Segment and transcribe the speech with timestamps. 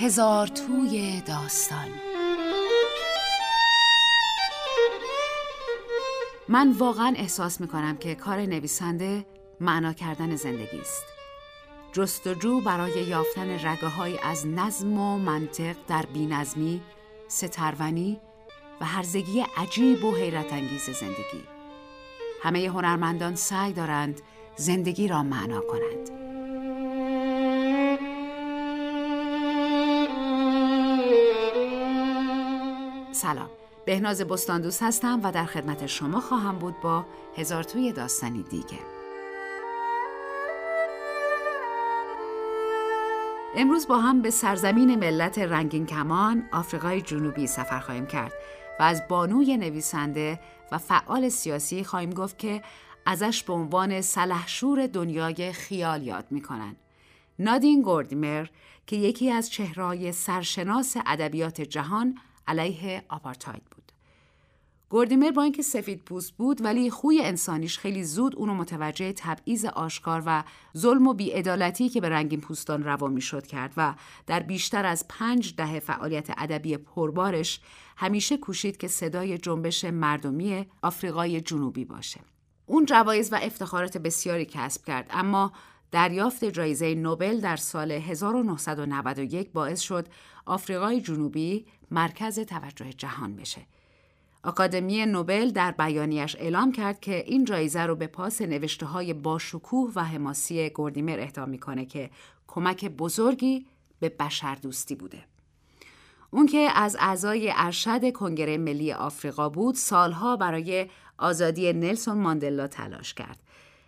[0.00, 1.88] هزار توی داستان.
[6.48, 9.24] من واقعا احساس می‌کنم که کار نویسنده
[9.60, 11.04] معنا کردن زندگی است.
[11.92, 16.80] جستجو برای یافتن رگه از نظم و منطق در بینظمی،
[17.28, 18.20] سترونی
[18.80, 21.44] و هرزگی عجیب و حیرت انگیز زندگی.
[22.42, 24.20] همه هنرمندان سعی دارند
[24.56, 26.17] زندگی را معنا کنند.
[33.18, 33.50] سلام
[33.86, 37.04] بهناز بستاندوس هستم و در خدمت شما خواهم بود با
[37.36, 38.78] هزار توی داستانی دیگه
[43.56, 48.32] امروز با هم به سرزمین ملت رنگین کمان آفریقای جنوبی سفر خواهیم کرد
[48.80, 50.40] و از بانوی نویسنده
[50.72, 52.62] و فعال سیاسی خواهیم گفت که
[53.06, 56.76] ازش به عنوان سلحشور دنیای خیال یاد می‌کنن.
[57.38, 58.46] نادین گوردیمر
[58.86, 63.92] که یکی از چهرهای سرشناس ادبیات جهان علیه آپارتاید بود.
[64.90, 70.22] گوردیمر با اینکه سفید پوست بود ولی خوی انسانیش خیلی زود اونو متوجه تبعیض آشکار
[70.26, 70.44] و
[70.76, 73.94] ظلم و بیعدالتی که به رنگین پوستان روا می‌شد کرد و
[74.26, 77.60] در بیشتر از پنج دهه فعالیت ادبی پربارش
[77.96, 82.20] همیشه کوشید که صدای جنبش مردمی آفریقای جنوبی باشه.
[82.66, 85.52] اون جوایز و افتخارات بسیاری کسب کرد اما
[85.90, 90.08] دریافت جایزه نوبل در سال 1991 باعث شد
[90.46, 93.60] آفریقای جنوبی مرکز توجه جهان بشه.
[94.44, 99.92] آکادمی نوبل در بیانیش اعلام کرد که این جایزه رو به پاس نوشته های باشکوه
[99.94, 102.10] و حماسی گردیمر اهدا می‌کنه که
[102.46, 103.66] کمک بزرگی
[104.00, 105.24] به بشردوستی بوده.
[106.30, 110.86] اون که از اعضای ارشد کنگره ملی آفریقا بود سالها برای
[111.18, 113.38] آزادی نلسون ماندلا تلاش کرد.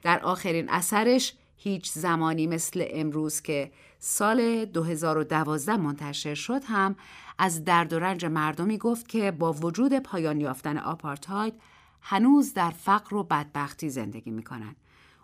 [0.02, 6.96] در آخرین اثرش هیچ زمانی مثل امروز که سال 2012 منتشر شد هم
[7.38, 11.54] از درد و رنج مردمی گفت که با وجود پایان یافتن آپارتاید
[12.00, 14.76] هنوز در فقر و بدبختی زندگی می‌کنن.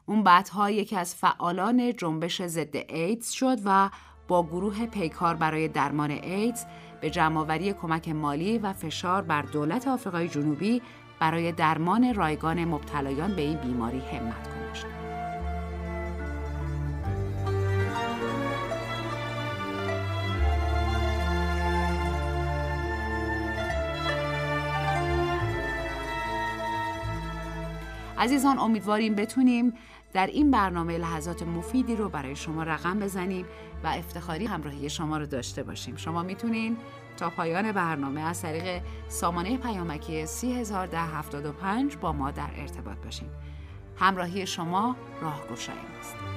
[0.07, 3.91] اون بعدها یکی از فعالان جنبش ضد ایدز شد و
[4.29, 6.65] با گروه پیکار برای درمان ایدز
[7.01, 10.83] به جمعآوری کمک مالی و فشار بر دولت آفریقای جنوبی
[11.21, 15.06] برای درمان رایگان مبتلایان به این بیماری همت گذاشت.
[28.19, 29.73] عزیزان امیدواریم بتونیم
[30.13, 33.47] در این برنامه لحظات مفیدی رو برای شما رقم بزنیم
[33.85, 35.97] و افتخاری همراهی شما رو داشته باشیم.
[35.97, 36.77] شما می‌تونین
[37.17, 43.29] تا پایان برنامه از طریق سامانه پیامکی 301075 با ما در ارتباط باشیم
[43.97, 46.36] همراهی شما راهگشای است.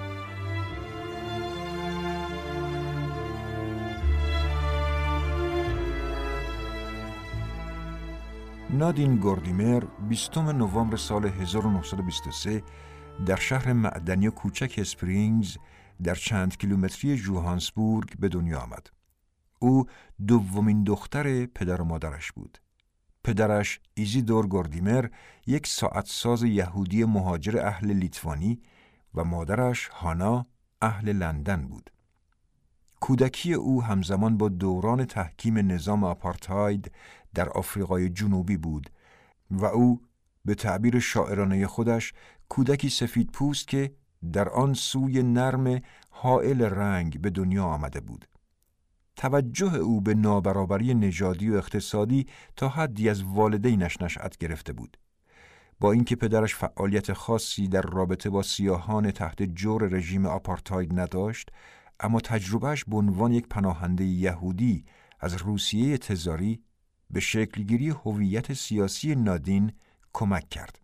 [8.74, 12.64] نادین گوردیمر 20 نوامبر سال 1923
[13.26, 15.58] در شهر معدنی کوچک اسپرینگز
[16.04, 18.90] در چند کیلومتری جوهانسبورگ به دنیا آمد.
[19.60, 19.86] او
[20.28, 22.58] دومین دختر پدر و مادرش بود.
[23.24, 25.08] پدرش ایزیدور گوردیمر
[25.48, 28.62] یک ساعت ساز یهودی مهاجر اهل لیتوانی
[29.14, 30.46] و مادرش هانا
[30.82, 31.90] اهل لندن بود.
[33.00, 36.92] کودکی او همزمان با دوران تحکیم نظام آپارتاید
[37.34, 38.90] در آفریقای جنوبی بود
[39.52, 40.02] و او
[40.46, 42.14] به تعبیر شاعرانه خودش
[42.50, 43.94] کودکی سفید پوست که
[44.34, 48.28] در آن سوی نرم حائل رنگ به دنیا آمده بود.
[49.16, 54.98] توجه او به نابرابری نژادی و اقتصادی تا حدی از والدینش نشأت گرفته بود.
[55.80, 61.50] با اینکه پدرش فعالیت خاصی در رابطه با سیاهان تحت جور رژیم آپارتاید نداشت،
[62.00, 64.86] اما تجربهش به عنوان یک پناهنده یهودی
[65.20, 66.64] از روسیه تزاری
[67.10, 69.72] به شکلگیری هویت سیاسی نادین
[70.14, 70.80] کمک کرد.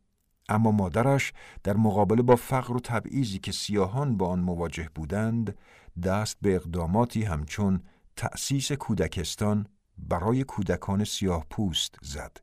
[0.49, 1.33] اما مادرش
[1.63, 5.57] در مقابله با فقر و تبعیضی که سیاهان با آن مواجه بودند
[6.03, 7.81] دست به اقداماتی همچون
[8.15, 9.67] تأسیس کودکستان
[9.97, 12.37] برای کودکان سیاه پوست زد.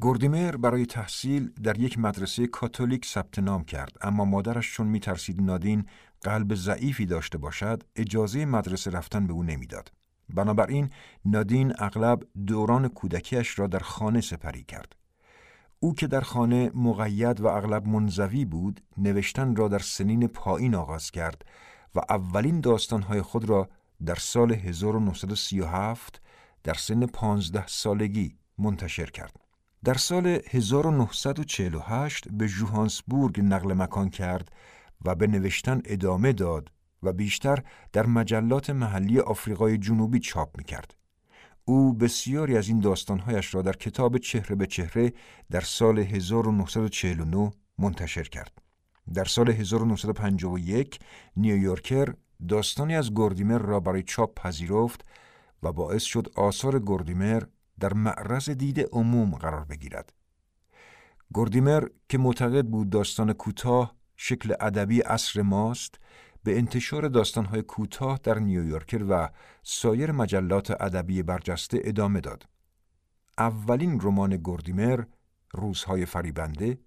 [0.00, 5.86] گوردیمر برای تحصیل در یک مدرسه کاتولیک ثبت نام کرد اما مادرش چون میترسید نادین
[6.22, 9.92] قلب ضعیفی داشته باشد اجازه مدرسه رفتن به او نمی‌داد.
[10.28, 10.90] بنابراین
[11.24, 14.96] نادین اغلب دوران کودکیش را در خانه سپری کرد.
[15.80, 21.10] او که در خانه مقید و اغلب منزوی بود، نوشتن را در سنین پایین آغاز
[21.10, 21.44] کرد
[21.94, 23.68] و اولین داستانهای خود را
[24.06, 26.20] در سال 1937
[26.64, 29.40] در سن 15 سالگی منتشر کرد.
[29.84, 34.52] در سال 1948 به جوهانسبورگ نقل مکان کرد
[35.04, 36.70] و به نوشتن ادامه داد
[37.06, 37.62] و بیشتر
[37.92, 40.94] در مجلات محلی آفریقای جنوبی چاپ می کرد.
[41.64, 45.12] او بسیاری از این داستانهایش را در کتاب چهره به چهره
[45.50, 48.62] در سال 1949 منتشر کرد.
[49.14, 50.98] در سال 1951
[51.36, 52.14] نیویورکر
[52.48, 55.04] داستانی از گردیمر را برای چاپ پذیرفت
[55.62, 57.42] و باعث شد آثار گردیمر
[57.80, 60.12] در معرض دید عموم قرار بگیرد.
[61.34, 65.94] گردیمر که معتقد بود داستان کوتاه شکل ادبی عصر ماست
[66.46, 69.28] به انتشار داستانهای کوتاه در نیویورکر و
[69.62, 72.48] سایر مجلات ادبی برجسته ادامه داد.
[73.38, 75.04] اولین رمان گردیمر
[75.52, 76.78] روزهای فریبنده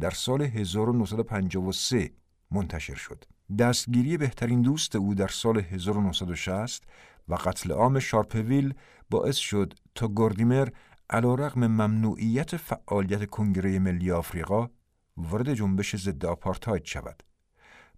[0.00, 2.10] در سال 1953
[2.50, 3.24] منتشر شد.
[3.58, 6.82] دستگیری بهترین دوست او در سال 1960
[7.28, 8.74] و قتل عام شارپویل
[9.10, 10.68] باعث شد تا گردیمر
[11.12, 14.68] رغم ممنوعیت فعالیت کنگره ملی آفریقا
[15.16, 17.22] وارد جنبش ضد آپارتاید شود.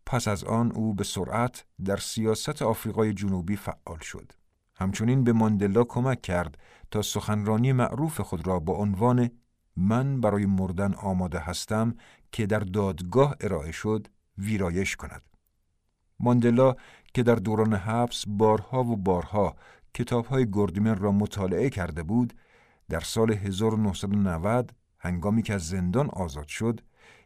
[0.06, 4.32] پس از آن او به سرعت در سیاست آفریقای جنوبی فعال شد.
[4.74, 6.58] همچنین به ماندلا کمک کرد
[6.90, 9.30] تا سخنرانی معروف خود را با عنوان
[9.76, 11.94] من برای مردن آماده هستم
[12.32, 14.06] که در دادگاه ارائه شد
[14.38, 15.22] ویرایش کند.
[16.20, 16.74] ماندلا
[17.14, 19.56] که در دوران حبس بارها و بارها
[19.94, 22.34] کتابهای گردیمر را مطالعه کرده بود،
[22.88, 26.80] در سال 1990 هنگامی که از زندان آزاد شد،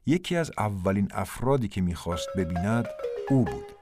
[0.06, 2.87] یکی از اولین افرادی که می‌خواست ببیند
[3.31, 3.81] او بود.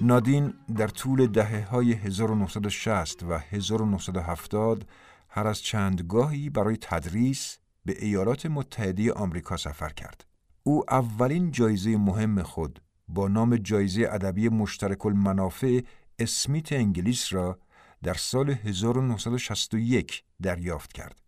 [0.00, 4.86] نادین در طول دهه های 1960 و 1970
[5.28, 10.24] هر از چندگاهی برای تدریس به ایالات متحده آمریکا سفر کرد.
[10.62, 15.80] او اولین جایزه مهم خود با نام جایزه ادبی مشترک المنافع
[16.20, 17.58] اسمیت انگلیس را
[18.02, 21.20] در سال 1961 دریافت کرد.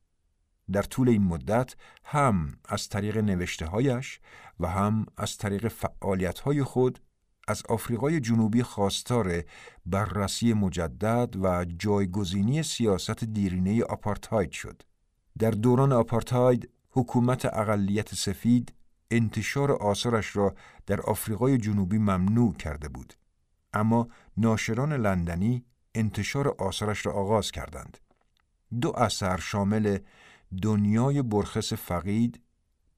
[0.73, 1.75] در طول این مدت
[2.05, 4.21] هم از طریق نوشته هایش
[4.61, 6.99] و هم از طریق فعالیت های خود
[7.49, 9.45] از آفریقای جنوبی خواستار
[9.87, 14.83] بررسی مجدد و جایگزینی سیاست دیرینه آپارتاید شد.
[15.39, 18.75] در دوران آپارتاید حکومت اقلیت سفید
[19.11, 20.55] انتشار آثارش را
[20.87, 23.15] در آفریقای جنوبی ممنوع کرده بود.
[23.73, 25.65] اما ناشران لندنی
[25.95, 27.99] انتشار آثارش را آغاز کردند.
[28.81, 29.99] دو اثر شامل
[30.63, 32.41] دنیای برخس فقید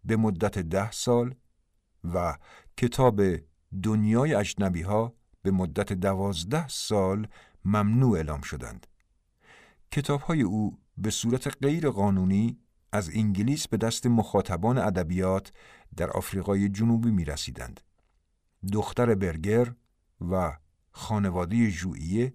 [0.05, 1.35] به مدت ده سال
[2.15, 2.38] و
[2.76, 3.23] کتاب
[3.82, 7.27] دنیای اجنبی ها به مدت دوازده سال
[7.65, 8.87] ممنوع اعلام شدند.
[9.91, 12.59] کتاب های او به صورت غیر قانونی
[12.93, 15.53] از انگلیس به دست مخاطبان ادبیات
[15.97, 17.81] در آفریقای جنوبی می رسیدند.
[18.73, 19.75] دختر برگر
[20.20, 20.56] و
[20.94, 22.32] خانواده ژوئیه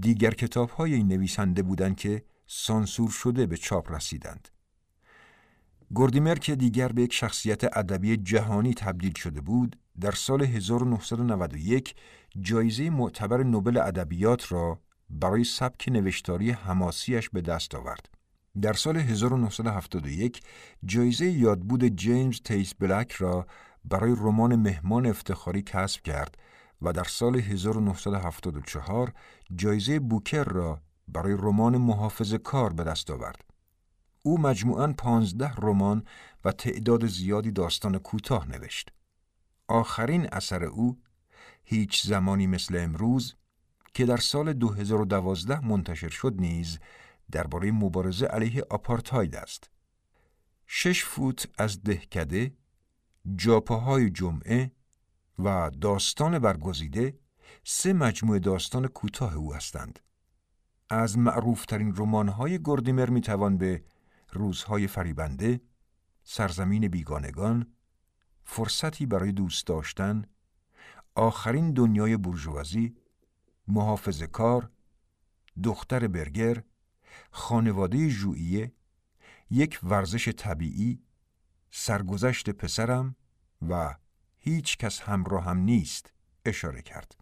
[0.00, 4.48] دیگر کتاب های این نویسنده بودند که سانسور شده به چاپ رسیدند.
[5.94, 11.94] گردیمر که دیگر به یک شخصیت ادبی جهانی تبدیل شده بود، در سال 1991
[12.40, 14.78] جایزه معتبر نوبل ادبیات را
[15.10, 18.08] برای سبک نوشتاری حماسیش به دست آورد.
[18.62, 20.40] در سال 1971
[20.84, 23.46] جایزه یادبود جیمز تیس بلک را
[23.84, 26.38] برای رمان مهمان افتخاری کسب کرد
[26.82, 29.12] و در سال 1974
[29.54, 33.44] جایزه بوکر را برای رمان محافظ کار به دست آورد.
[34.22, 36.04] او مجموعاً پانزده رمان
[36.44, 38.92] و تعداد زیادی داستان کوتاه نوشت.
[39.68, 40.98] آخرین اثر او
[41.64, 43.34] هیچ زمانی مثل امروز
[43.94, 46.78] که در سال 2012 منتشر شد نیز
[47.30, 49.70] درباره مبارزه علیه آپارتاید است.
[50.66, 52.54] شش فوت از دهکده،
[53.36, 54.72] جاپاهای جمعه
[55.38, 57.18] و داستان برگزیده
[57.64, 59.98] سه مجموعه داستان کوتاه او هستند.
[60.90, 63.84] از معروفترین رمان‌های گردیمر می‌توان به
[64.32, 65.60] روزهای فریبنده،
[66.24, 67.72] سرزمین بیگانگان،
[68.44, 70.24] فرصتی برای دوست داشتن،
[71.14, 72.96] آخرین دنیای برجوازی،
[73.68, 74.70] محافظ کار،
[75.62, 76.62] دختر برگر،
[77.30, 78.72] خانواده ژوئیه،
[79.50, 81.02] یک ورزش طبیعی،
[81.70, 83.16] سرگذشت پسرم
[83.68, 83.94] و
[84.38, 86.12] هیچ کس همراه هم نیست
[86.44, 87.16] اشاره کرد.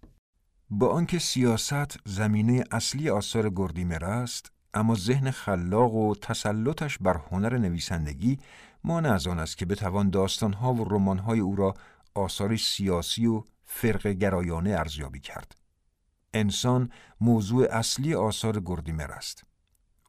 [0.70, 7.58] با آنکه سیاست زمینه اصلی آثار گردیمر است، اما ذهن خلاق و تسلطش بر هنر
[7.58, 8.38] نویسندگی
[8.84, 11.74] مانع از آن است که بتوان داستانها و رمانهای او را
[12.14, 15.56] آثار سیاسی و فرق گرایانه ارزیابی کرد.
[16.34, 19.44] انسان موضوع اصلی آثار گردیمر است.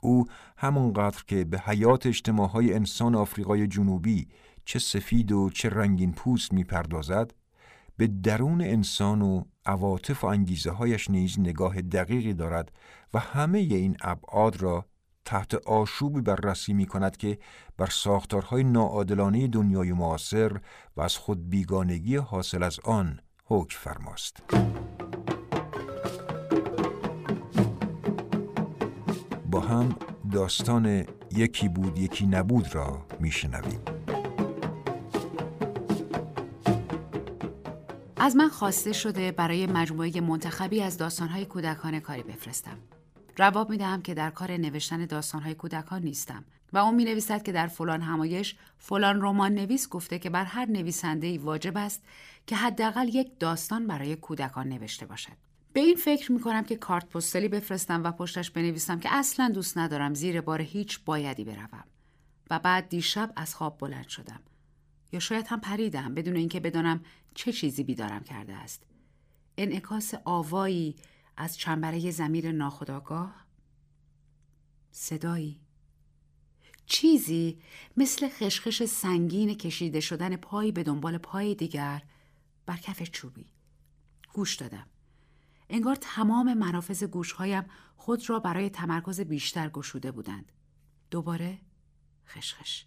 [0.01, 0.25] او
[0.57, 4.27] همانقدر که به حیات اجتماعهای انسان آفریقای جنوبی
[4.67, 7.33] چه سفید و چه رنگین پوست می‌پردازد
[7.97, 12.71] به درون انسان و عواطف و انگیزه هایش نیز نگاه دقیقی دارد
[13.13, 14.85] و همه این ابعاد را
[15.25, 17.39] تحت آشوبی بررسی می کند که
[17.77, 20.57] بر ساختارهای ناعادلانه دنیای معاصر
[20.97, 24.43] و از خود بیگانگی حاصل از آن حکم فرماست.
[29.51, 29.95] با هم
[30.31, 34.06] داستان یکی بود یکی نبود را میشنویم.
[38.19, 42.77] از من خواسته شده برای مجموعه منتخبی از داستانهای کودکانه کاری بفرستم.
[43.35, 47.51] جواب می دهم که در کار نوشتن داستانهای کودکان نیستم و اون می نویسد که
[47.51, 52.03] در فلان همایش فلان رمان نویس گفته که بر هر نویسنده واجب است
[52.47, 55.33] که حداقل یک داستان برای کودکان نوشته باشد.
[55.73, 59.77] به این فکر می کنم که کارت پستلی بفرستم و پشتش بنویسم که اصلا دوست
[59.77, 61.83] ندارم زیر بار هیچ بایدی بروم.
[62.49, 64.39] و بعد دیشب از خواب بلند شدم.
[65.11, 67.03] یا شاید هم پریدم بدون اینکه بدانم
[67.35, 68.83] چه چیزی بیدارم کرده است.
[69.57, 70.95] انعکاس آوایی
[71.37, 73.45] از چنبره زمیر ناخداگاه
[74.91, 75.59] صدایی.
[76.85, 77.59] چیزی
[77.97, 82.03] مثل خشخش سنگین کشیده شدن پایی به دنبال پای دیگر
[82.65, 83.45] بر کف چوبی.
[84.33, 84.87] گوش دادم.
[85.69, 90.51] انگار تمام منافذ گوشهایم خود را برای تمرکز بیشتر گشوده بودند.
[91.11, 91.59] دوباره
[92.27, 92.86] خشخش.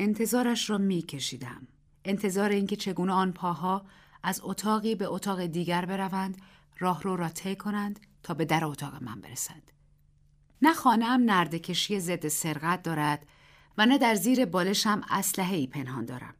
[0.00, 1.66] انتظارش را می کشیدم
[2.04, 3.84] انتظار اینکه چگونه آن پاها
[4.22, 6.42] از اتاقی به اتاق دیگر بروند
[6.78, 9.72] راه رو را طی کنند تا به در اتاق من برسند.
[10.62, 13.26] نه خانهام نرده کشی ضد سرقت دارد
[13.78, 16.34] و نه در زیر بالشم اسلحه ای پنهان دارم.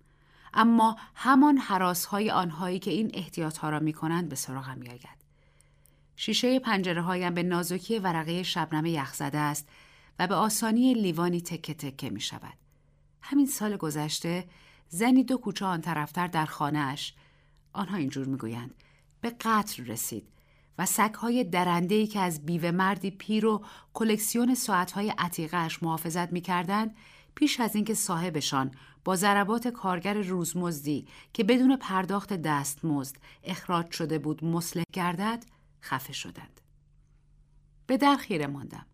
[0.55, 4.89] اما همان حراس های آنهایی که این احتیاط ها را می کنند به سراغم می
[4.89, 5.21] آید.
[6.17, 9.69] شیشه پنجره هایم به نازکی ورقه شبنم یخ زده است
[10.19, 12.60] و به آسانی لیوانی تکه تکه می شود.
[13.23, 14.49] همین سال گذشته
[14.89, 17.15] زنی دو کوچه آن طرفتر در خانهاش.
[17.73, 18.75] آنها اینجور می‌گویند.
[19.21, 20.29] به قتل رسید
[20.79, 26.97] و سگهای درندهی که از بیوه مردی پیر و کلکسیون ساعتهای عتیقهش محافظت می‌کردند
[27.35, 28.71] پیش از اینکه صاحبشان
[29.05, 35.45] با ضربات کارگر روزمزدی که بدون پرداخت دستمزد اخراج شده بود مسلح گردد
[35.83, 36.61] خفه شدند.
[37.87, 38.87] به در خیره ماندم.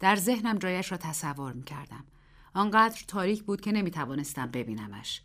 [0.00, 2.04] در ذهنم جایش را تصور می کردم.
[2.58, 5.22] آنقدر تاریک بود که نمی توانستم ببینمش.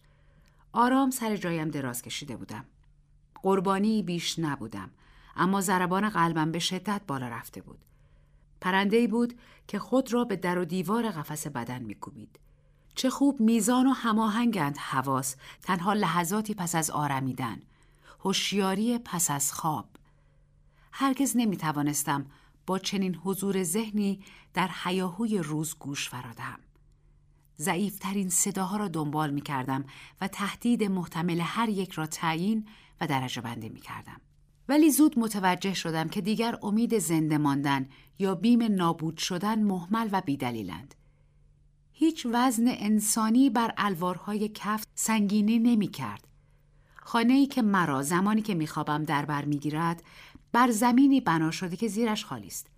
[0.73, 2.65] آرام سر جایم دراز کشیده بودم.
[3.41, 4.91] قربانی بیش نبودم
[5.35, 7.79] اما ضربان قلبم به شدت بالا رفته بود.
[8.61, 12.39] پرنده بود که خود را به در و دیوار قفس بدن میکوبید.
[12.95, 17.61] چه خوب میزان و هماهنگند حواس تنها لحظاتی پس از آرمیدن.
[18.19, 19.89] هوشیاری پس از خواب.
[20.91, 22.25] هرگز نمی توانستم
[22.65, 24.23] با چنین حضور ذهنی
[24.53, 26.59] در حیاهوی روز گوش فرادم
[27.63, 29.85] ضعیفترین صداها را دنبال می کردم
[30.21, 32.67] و تهدید محتمل هر یک را تعیین
[33.01, 34.21] و درجه بندی می کردم.
[34.69, 37.89] ولی زود متوجه شدم که دیگر امید زنده ماندن
[38.19, 40.95] یا بیم نابود شدن محمل و بیدلیلند.
[41.91, 46.27] هیچ وزن انسانی بر الوارهای کف سنگینی نمی کرد.
[46.95, 50.03] خانه ای که مرا زمانی که میخوابم در بر می‌گیرد
[50.51, 52.72] بر زمینی بنا شده که زیرش خالی است.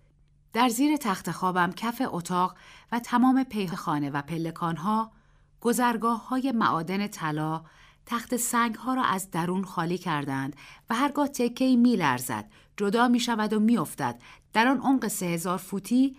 [0.56, 2.56] در زیر تخت خوابم کف اتاق
[2.92, 5.12] و تمام پیه خانه و پلکانها
[5.60, 7.64] گذرگاه های معادن طلا
[8.06, 10.56] تخت سنگ ها را از درون خالی کردند
[10.90, 14.20] و هرگاه تکه می لرزد جدا می شود و می افتد.
[14.52, 16.16] در آن عمق سه هزار فوتی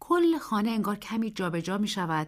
[0.00, 2.26] کل خانه انگار کمی جابجا می شود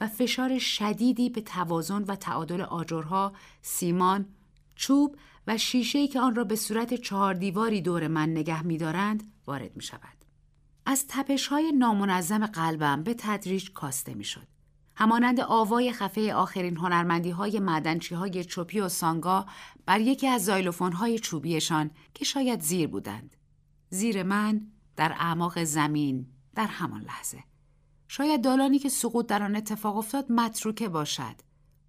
[0.00, 3.32] و فشار شدیدی به توازن و تعادل آجرها،
[3.62, 4.26] سیمان،
[4.74, 9.32] چوب و شیشه که آن را به صورت چهار دیواری دور من نگه می دارند
[9.46, 10.23] وارد می شود.
[10.86, 14.46] از تپش های نامنظم قلبم به تدریج کاسته می شد.
[14.96, 19.46] همانند آوای خفه آخرین هنرمندی های معدنچی های چوپی و سانگا
[19.86, 23.36] بر یکی از زایلوفون های چوبیشان که شاید زیر بودند.
[23.90, 27.44] زیر من در اعماق زمین در همان لحظه.
[28.08, 31.34] شاید دالانی که سقوط در آن اتفاق افتاد متروکه باشد.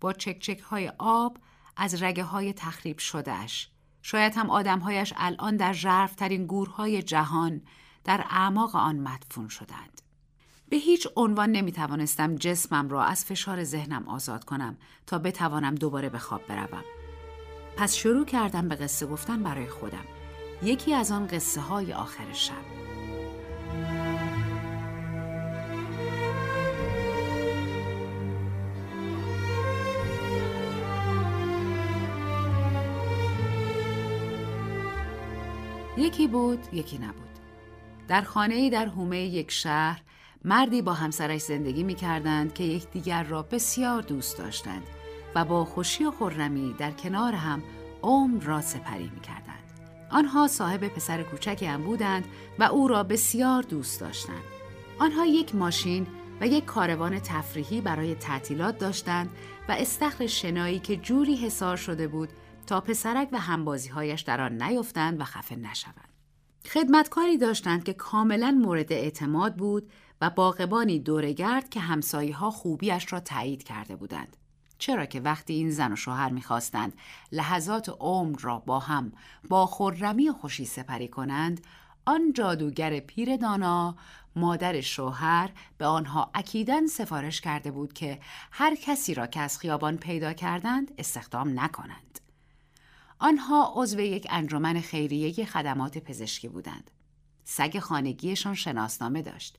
[0.01, 1.37] با چکچک های آب
[1.77, 3.69] از رگه های تخریب شدهش.
[4.01, 7.61] شاید هم آدمهایش الان در ژرفترین گورهای جهان
[8.05, 10.01] در اعماق آن مدفون شدند.
[10.69, 16.09] به هیچ عنوان نمی توانستم جسمم را از فشار ذهنم آزاد کنم تا بتوانم دوباره
[16.09, 16.83] به خواب بروم.
[17.77, 20.05] پس شروع کردم به قصه گفتن برای خودم.
[20.63, 22.53] یکی از آن قصه های آخر شب.
[35.97, 37.34] یکی بود یکی نبود
[38.07, 40.01] در خانه در حومه یک شهر
[40.45, 44.83] مردی با همسرش زندگی می کردند که یکدیگر را بسیار دوست داشتند
[45.35, 47.63] و با خوشی و خرمی در کنار هم
[48.03, 49.55] عمر را سپری می کردند.
[50.11, 52.25] آنها صاحب پسر کوچکی هم بودند
[52.59, 54.43] و او را بسیار دوست داشتند.
[54.99, 56.07] آنها یک ماشین
[56.41, 59.29] و یک کاروان تفریحی برای تعطیلات داشتند
[59.69, 62.29] و استخر شنایی که جوری حسار شده بود
[62.67, 66.14] تا پسرک و همبازیهایش در آن نیفتند و خفه نشوند.
[66.67, 69.91] خدمتکاری داشتند که کاملا مورد اعتماد بود
[70.21, 74.37] و باغبانی دورگرد که همسایه ها خوبیش را تایید کرده بودند.
[74.77, 76.93] چرا که وقتی این زن و شوهر می‌خواستند
[77.31, 79.11] لحظات عمر را با هم
[79.49, 81.61] با خرمی خوشی سپری کنند
[82.05, 83.95] آن جادوگر پیر دانا
[84.35, 88.19] مادر شوهر به آنها اکیدن سفارش کرده بود که
[88.51, 92.19] هر کسی را که از خیابان پیدا کردند استخدام نکنند
[93.19, 96.91] آنها عضو یک انجمن خیریه خدمات پزشکی بودند
[97.43, 99.57] سگ خانگیشان شناسنامه داشت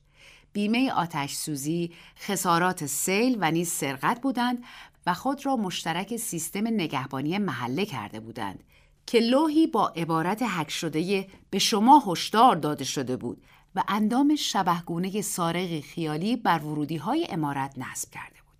[0.53, 4.63] بیمه آتش سوزی، خسارات سیل و نیز سرقت بودند
[5.05, 8.63] و خود را مشترک سیستم نگهبانی محله کرده بودند
[9.05, 13.43] که لوحی با عبارت حک شده به شما هشدار داده شده بود
[13.75, 18.57] و اندام شبهگونه سارق خیالی بر ورودی های امارت نصب کرده بود.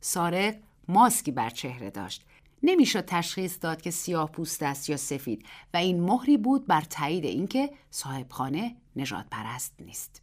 [0.00, 0.54] سارق
[0.88, 2.24] ماسکی بر چهره داشت.
[2.64, 7.24] نمی‌شد تشخیص داد که سیاه پوست است یا سفید و این مهری بود بر تایید
[7.24, 10.22] اینکه صاحب خانه نجات پرست نیست.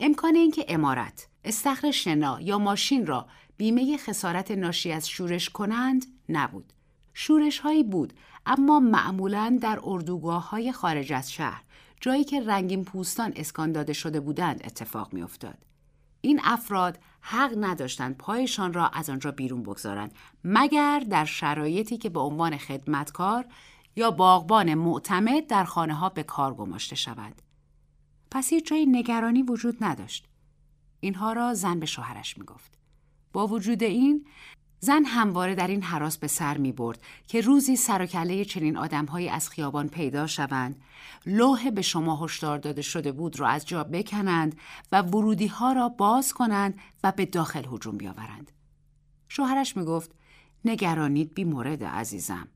[0.00, 6.72] امکان اینکه امارت، استخر شنا یا ماشین را بیمه خسارت ناشی از شورش کنند نبود.
[7.14, 8.12] شورش هایی بود
[8.46, 11.62] اما معمولا در اردوگاه های خارج از شهر
[12.00, 15.58] جایی که رنگین پوستان اسکان داده شده بودند اتفاق می افتاد.
[16.20, 22.20] این افراد حق نداشتند پایشان را از آنجا بیرون بگذارند مگر در شرایطی که به
[22.20, 23.44] عنوان خدمتکار
[23.96, 27.42] یا باغبان معتمد در خانه ها به کار گماشته شود.
[28.30, 30.28] پس هیچ جای نگرانی وجود نداشت.
[31.00, 32.78] اینها را زن به شوهرش می گفت.
[33.32, 34.26] با وجود این
[34.84, 38.76] زن همواره در این حراس به سر می برد که روزی سر و کله چنین
[38.76, 40.82] آدمهایی از خیابان پیدا شوند.
[41.26, 44.56] لوح به شما هشدار داده شده بود را از جا بکنند
[44.92, 48.52] و ورودی ها را باز کنند و به داخل هجوم بیاورند.
[49.28, 50.10] شوهرش می گفت
[50.64, 52.48] نگرانید بی مورد عزیزم.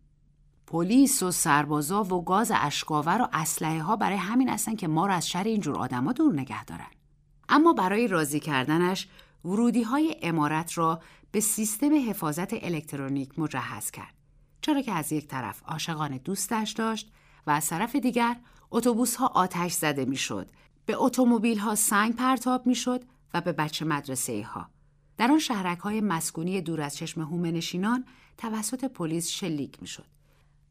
[0.66, 5.14] پلیس و سربازا و گاز اشکاور و اسلحه ها برای همین هستن که ما را
[5.14, 6.90] از شر اینجور آدما دور نگه دارن.
[7.48, 9.08] اما برای راضی کردنش
[9.44, 14.14] ورودی های امارت را به سیستم حفاظت الکترونیک مجهز کرد.
[14.60, 17.12] چرا که از یک طرف عاشقان دوستش داشت
[17.46, 18.36] و از طرف دیگر
[18.70, 20.50] اتوبوس ها آتش زده می‌شد،
[20.86, 24.68] به اتومبیل ها سنگ پرتاب می‌شد و به بچه مدرسه ها.
[25.18, 28.04] در آن شهرک های مسکونی دور از چشم هومنشینان
[28.38, 30.06] توسط پلیس شلیک می‌شد.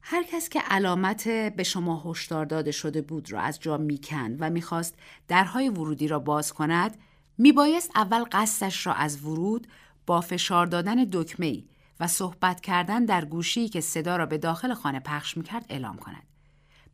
[0.01, 4.49] هر کس که علامت به شما هشدار داده شده بود را از جا می‌کند و
[4.49, 4.95] می‌خواست
[5.27, 6.97] درهای ورودی را باز کند
[7.37, 9.67] میبایست اول قصدش را از ورود
[10.05, 11.65] با فشار دادن دکمه ای
[11.99, 16.23] و صحبت کردن در گوشی که صدا را به داخل خانه پخش می‌کرد اعلام کند.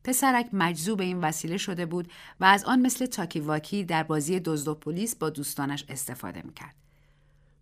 [0.03, 4.67] پسرک مجذوب این وسیله شده بود و از آن مثل تاکی واکی در بازی دزد
[4.67, 6.75] و پلیس با دوستانش استفاده می‌کرد.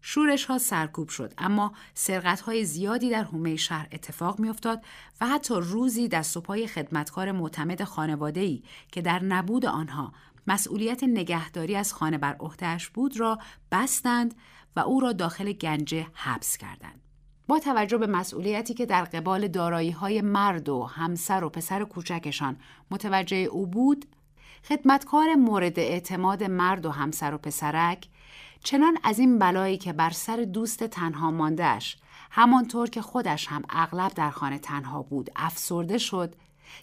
[0.02, 4.84] شورش ها سرکوب شد اما سرقت های زیادی در حومه شهر اتفاق میافتاد
[5.22, 10.14] و حتی روزی دست و پای خدمتکار معتمد خانواده ای که در نبود آنها
[10.48, 13.40] مسئولیت نگهداری از خانه بر عهدهش بود را
[13.72, 14.36] بستند
[14.76, 17.02] و او را داخل گنجه حبس کردند.
[17.48, 22.58] با توجه به مسئولیتی که در قبال دارایی های مرد و همسر و پسر کوچکشان
[22.92, 24.06] متوجه او بود،
[24.64, 28.08] خدمتکار مورد اعتماد مرد و همسر و پسرک
[28.64, 31.98] چنان از این بلایی که بر سر دوست تنها ماندهش
[32.32, 36.36] همانطور که خودش هم اغلب در خانه تنها بود افسرده شد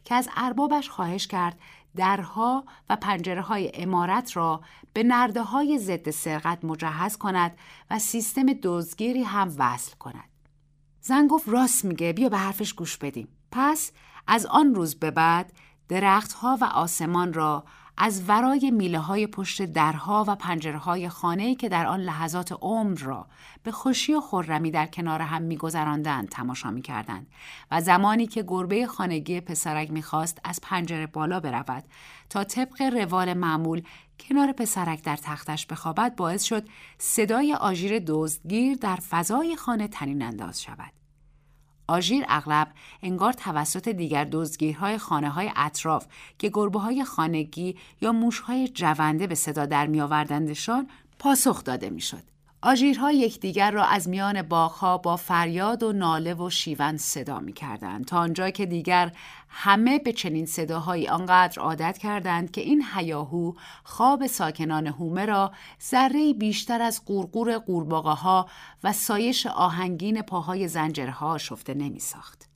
[0.05, 1.59] که از اربابش خواهش کرد
[1.96, 4.61] درها و پنجره های امارت را
[4.92, 7.59] به نرده های ضد سرقت مجهز کند
[7.90, 10.28] و سیستم دزدگیری هم وصل کند.
[11.00, 13.28] زن گفت راست میگه بیا به حرفش گوش بدیم.
[13.52, 13.92] پس
[14.26, 15.52] از آن روز به بعد
[15.88, 17.64] درختها و آسمان را
[17.98, 22.98] از ورای میله های پشت درها و پنجره های خانه‌ای که در آن لحظات عمر
[22.98, 23.26] را
[23.62, 27.26] به خوشی و خرمی در کنار هم میگذراندند تماشا می‌کردند
[27.70, 31.85] و زمانی که گربه خانگی پسرک می‌خواست از پنجره بالا برود
[32.30, 33.82] تا طبق روال معمول
[34.20, 40.62] کنار پسرک در تختش بخوابد باعث شد صدای آژیر دزدگیر در فضای خانه تنین انداز
[40.62, 40.95] شود.
[41.87, 42.68] آژیر اغلب
[43.03, 46.07] انگار توسط دیگر دزدگیرهای خانه های اطراف
[46.38, 51.90] که گربه های خانگی یا موش های جونده به صدا در می آوردندشان پاسخ داده
[51.90, 52.22] می شد.
[52.62, 58.05] آژیرها یکدیگر را از میان باغها با فریاد و ناله و شیون صدا می کردند
[58.05, 59.12] تا آنجا که دیگر
[59.59, 63.53] همه به چنین صداهایی آنقدر عادت کردند که این هیاهو
[63.85, 65.53] خواب ساکنان هومه را
[65.90, 68.49] ذره بیشتر از قورقور قورباغه ها
[68.85, 72.49] و سایش آهنگین پاهای زنجرها شفته نمی ساخت.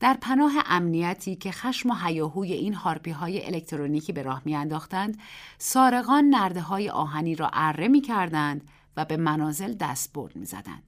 [0.00, 5.18] در پناه امنیتی که خشم و هیاهوی این هارپی های الکترونیکی به راه میانداختند
[5.58, 10.82] سارقان نرده های آهنی را اره می کردند و به منازل دستبرد می زدند.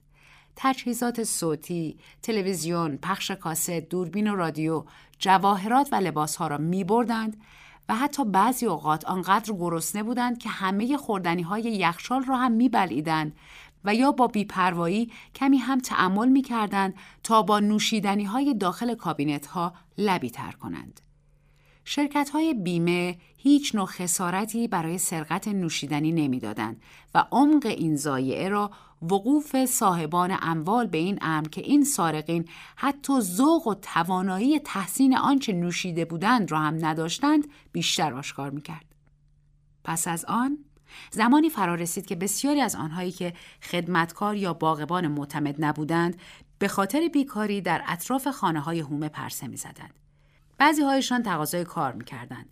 [0.57, 4.85] تجهیزات صوتی، تلویزیون، پخش کاست، دوربین و رادیو،
[5.19, 7.37] جواهرات و لباسها را می بردند
[7.89, 12.69] و حتی بعضی اوقات آنقدر گرسنه بودند که همه خوردنی های یخشال را هم می
[12.69, 13.37] بلیدند
[13.85, 19.47] و یا با بیپروایی کمی هم تعمل می کردند تا با نوشیدنی های داخل کابینت
[19.47, 21.01] ها لبی تر کنند.
[21.85, 26.83] شرکت های بیمه هیچ نوع خسارتی برای سرقت نوشیدنی نمی‌دادند
[27.15, 28.71] و عمق این زایعه را
[29.03, 35.53] وقوف صاحبان اموال به این امر که این سارقین حتی ذوق و توانایی تحسین آنچه
[35.53, 38.85] نوشیده بودند را هم نداشتند بیشتر آشکار می‌کرد.
[39.85, 40.59] پس از آن
[41.11, 46.21] زمانی فرا رسید که بسیاری از آنهایی که خدمتکار یا باغبان معتمد نبودند
[46.59, 49.95] به خاطر بیکاری در اطراف خانه های هومه پرسه می زدند.
[50.59, 52.49] بعضی هایشان تقاضای کار می‌کردند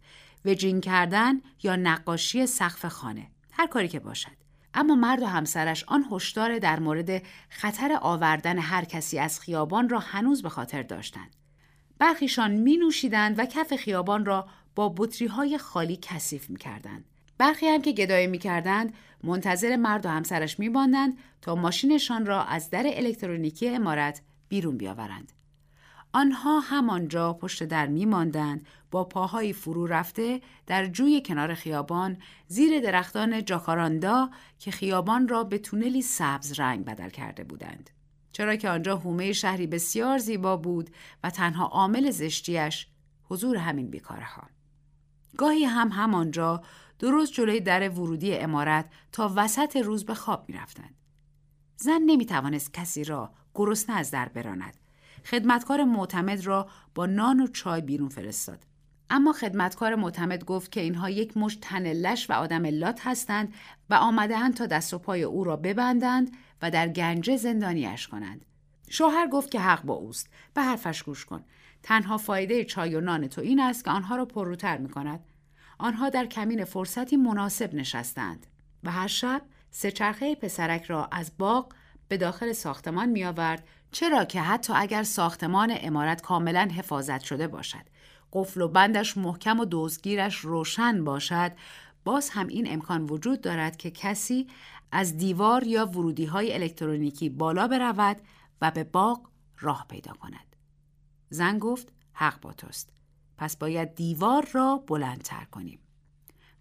[0.48, 4.38] وجین کردن یا نقاشی سقف خانه هر کاری که باشد
[4.74, 9.98] اما مرد و همسرش آن هشدار در مورد خطر آوردن هر کسی از خیابان را
[9.98, 11.36] هنوز به خاطر داشتند
[11.98, 17.04] برخیشان می نوشیدند و کف خیابان را با بطری های خالی کثیف می کردند.
[17.38, 22.44] برخی هم که گدایی می کردند منتظر مرد و همسرش می باندند تا ماشینشان را
[22.44, 25.32] از در الکترونیکی امارت بیرون بیاورند.
[26.18, 32.16] آنها همانجا پشت در می ماندند با پاهای فرو رفته در جوی کنار خیابان
[32.48, 37.90] زیر درختان جاکاراندا که خیابان را به تونلی سبز رنگ بدل کرده بودند.
[38.32, 40.90] چرا که آنجا حومه شهری بسیار زیبا بود
[41.24, 42.86] و تنها عامل زشتیش
[43.24, 44.42] حضور همین بیکاره ها.
[45.36, 46.62] گاهی هم همانجا
[46.98, 50.94] درست جلوی در ورودی امارت تا وسط روز به خواب می رفتند.
[51.76, 54.87] زن نمی توانست کسی را گرسنه از در براند
[55.24, 58.58] خدمتکار معتمد را با نان و چای بیرون فرستاد.
[59.10, 63.54] اما خدمتکار معتمد گفت که اینها یک مش تن لش و آدم لات هستند
[63.90, 66.30] و آمدهاند تا دست و پای او را ببندند
[66.62, 68.44] و در گنجه زندانیش کنند.
[68.90, 70.30] شوهر گفت که حق با اوست.
[70.54, 71.44] به حرفش گوش کن.
[71.82, 75.20] تنها فایده چای و نان تو این است که آنها را پرروتر می کند.
[75.78, 78.46] آنها در کمین فرصتی مناسب نشستند
[78.84, 81.72] و هر شب سه چرخه پسرک را از باغ
[82.08, 87.84] به داخل ساختمان می آورد چرا که حتی اگر ساختمان امارت کاملا حفاظت شده باشد
[88.32, 91.52] قفل و بندش محکم و دوزگیرش روشن باشد
[92.04, 94.46] باز هم این امکان وجود دارد که کسی
[94.92, 98.16] از دیوار یا ورودی های الکترونیکی بالا برود
[98.62, 99.20] و به باغ
[99.60, 100.56] راه پیدا کند.
[101.30, 102.92] زن گفت حق با توست.
[103.36, 105.78] پس باید دیوار را بلندتر کنیم.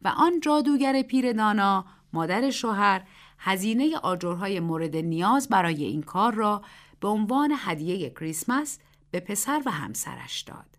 [0.01, 3.03] و آن جادوگر پیر دانا مادر شوهر
[3.39, 6.61] هزینه آجرهای مورد نیاز برای این کار را
[6.99, 8.79] به عنوان هدیه کریسمس
[9.11, 10.77] به پسر و همسرش داد.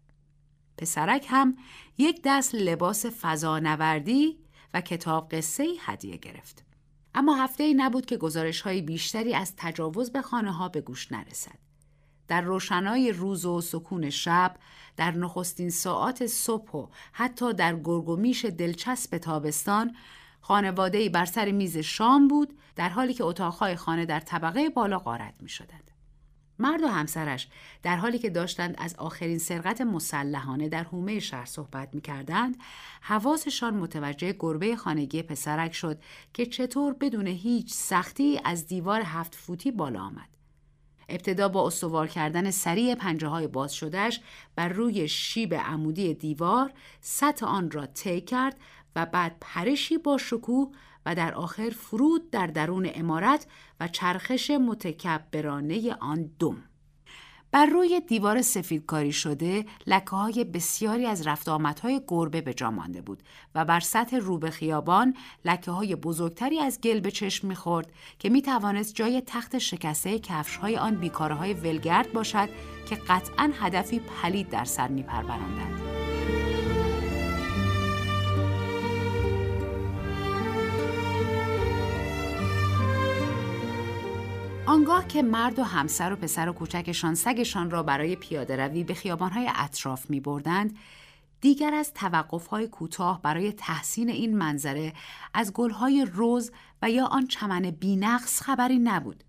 [0.78, 1.56] پسرک هم
[1.98, 4.38] یک دست لباس فضانوردی
[4.74, 6.64] و کتاب قصه هدیه گرفت.
[7.14, 11.12] اما هفته ای نبود که گزارش های بیشتری از تجاوز به خانه ها به گوش
[11.12, 11.58] نرسد.
[12.28, 14.56] در روشنای روز و سکون شب،
[14.96, 19.96] در نخستین ساعات صبح و حتی در گرگومیش دلچسب تابستان،
[20.40, 25.34] خانواده بر سر میز شام بود در حالی که اتاقهای خانه در طبقه بالا غارت
[25.40, 25.87] می شدند.
[26.58, 27.48] مرد و همسرش
[27.82, 32.56] در حالی که داشتند از آخرین سرقت مسلحانه در حومه شهر صحبت می کردند،
[33.00, 35.98] حواسشان متوجه گربه خانگی پسرک شد
[36.34, 40.28] که چطور بدون هیچ سختی از دیوار هفت فوتی بالا آمد.
[41.08, 44.20] ابتدا با استوار کردن سریع پنجه های باز شدهش
[44.56, 48.56] بر روی شیب عمودی دیوار سطح آن را طی کرد
[48.96, 50.72] و بعد پرشی با شکوه
[51.08, 53.46] و در آخر فرود در درون امارت
[53.80, 56.56] و چرخش متکبرانه آن دم.
[57.52, 61.48] بر روی دیوار سفیدکاری شده لکه های بسیاری از رفت
[61.82, 63.22] های گربه به جا مانده بود
[63.54, 68.42] و بر سطح روبه خیابان لکه های بزرگتری از گل به چشم می‌خورد که می
[68.42, 72.48] توانست جای تخت شکسته کفش های آن بیکاره های ولگرد باشد
[72.88, 75.04] که قطعا هدفی پلید در سر می
[84.68, 88.94] آنگاه که مرد و همسر و پسر و کوچکشان سگشان را برای پیاده روی به
[88.94, 90.76] خیابانهای اطراف می بردند،
[91.40, 94.92] دیگر از توقفهای کوتاه برای تحسین این منظره
[95.34, 96.52] از گلهای روز
[96.82, 99.24] و یا آن چمن بینقص خبری نبود.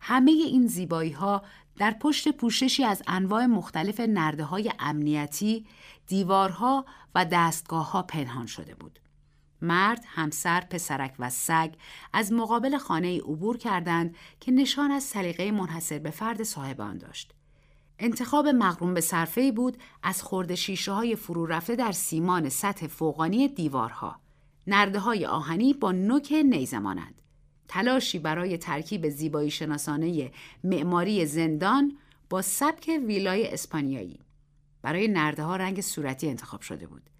[0.00, 1.42] همه این زیبایی ها
[1.76, 5.66] در پشت پوششی از انواع مختلف نرده های امنیتی،
[6.06, 9.03] دیوارها و دستگاه ها پنهان شده بود.
[9.64, 11.74] مرد، همسر، پسرک و سگ
[12.12, 17.34] از مقابل خانه عبور کردند که نشان از سلیقه منحصر به فرد صاحب آن داشت.
[17.98, 23.48] انتخاب مغروم به صرفه بود از خورد شیشه های فرو رفته در سیمان سطح فوقانی
[23.48, 24.20] دیوارها.
[24.66, 27.22] نرده های آهنی با نوک نیزه مانند.
[27.68, 30.30] تلاشی برای ترکیب زیبایی شناسانه
[30.64, 31.98] معماری زندان
[32.30, 34.20] با سبک ویلای اسپانیایی.
[34.82, 37.10] برای نرده ها رنگ صورتی انتخاب شده بود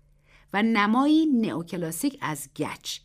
[0.54, 2.98] و نمایی نئوکلاسیک از گچ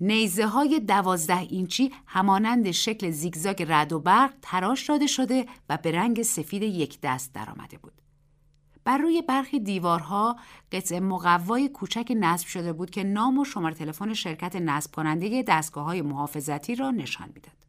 [0.00, 5.92] نیزه های دوازده اینچی همانند شکل زیگزاگ رد و برق تراش داده شده و به
[5.92, 7.92] رنگ سفید یک دست درآمده بود.
[8.84, 10.36] بر روی برخی دیوارها
[10.72, 15.84] قطع مقوای کوچک نصب شده بود که نام و شماره تلفن شرکت نصب کننده دستگاه
[15.84, 17.61] های محافظتی را نشان می‌داد.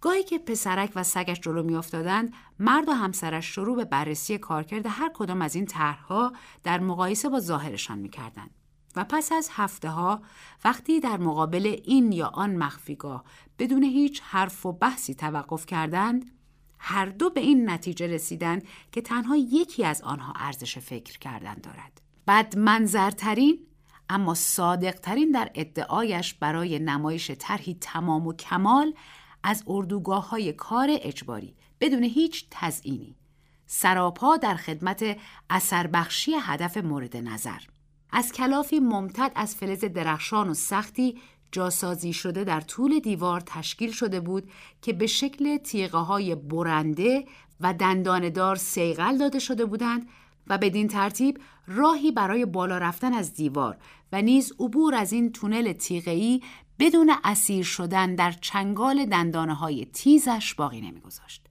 [0.00, 5.10] گاهی که پسرک و سگش جلو میافتادند مرد و همسرش شروع به بررسی کارکرد هر
[5.14, 6.32] کدام از این طرحها
[6.62, 8.50] در مقایسه با ظاهرشان می‌کردند.
[8.96, 10.22] و پس از هفته ها
[10.64, 13.24] وقتی در مقابل این یا آن مخفیگاه
[13.58, 16.30] بدون هیچ حرف و بحثی توقف کردند
[16.78, 22.00] هر دو به این نتیجه رسیدند که تنها یکی از آنها ارزش فکر کردن دارد.
[22.26, 23.66] بد منظرترین
[24.08, 28.94] اما صادقترین در ادعایش برای نمایش طرحی تمام و کمال
[29.42, 33.14] از اردوگاه های کار اجباری بدون هیچ تزئینی.
[33.66, 35.16] سراپا در خدمت
[35.50, 37.58] اثر بخشی هدف مورد نظر.
[38.12, 41.18] از کلافی ممتد از فلز درخشان و سختی
[41.52, 44.50] جاسازی شده در طول دیوار تشکیل شده بود
[44.82, 47.24] که به شکل تیغه های برنده
[47.60, 50.08] و دنداندار سیغل داده شده بودند
[50.46, 53.76] و بدین ترتیب راهی برای بالا رفتن از دیوار
[54.12, 56.40] و نیز عبور از این تونل تیغه‌ای
[56.80, 61.46] بدون اسیر شدن در چنگال دندانه های تیزش باقی نمیگذاشت.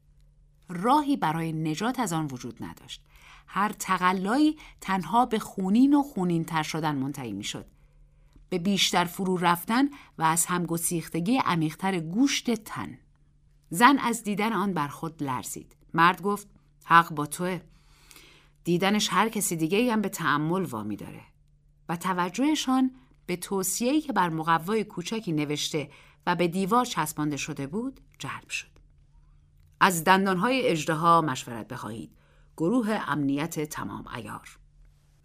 [0.70, 3.04] راهی برای نجات از آن وجود نداشت.
[3.48, 7.66] هر تقلایی تنها به خونین و خونین تر شدن منتهی می شد.
[8.50, 12.98] به بیشتر فرو رفتن و از همگسیختگی عمیقتر گوشت تن.
[13.70, 15.76] زن از دیدن آن بر خود لرزید.
[15.94, 16.48] مرد گفت
[16.86, 17.62] حق با توه.
[18.64, 21.22] دیدنش هر کسی دیگه هم به تعمل وامی داره.
[21.90, 22.92] و توجهشان
[23.30, 25.90] به توصیه‌ای که بر مقوای کوچکی نوشته
[26.28, 28.68] و به دیوار چسبانده شده بود جلب شد.
[29.82, 32.12] از دندانهای اجدها مشورت بخواهید.
[32.58, 34.58] گروه امنیت تمام ایار.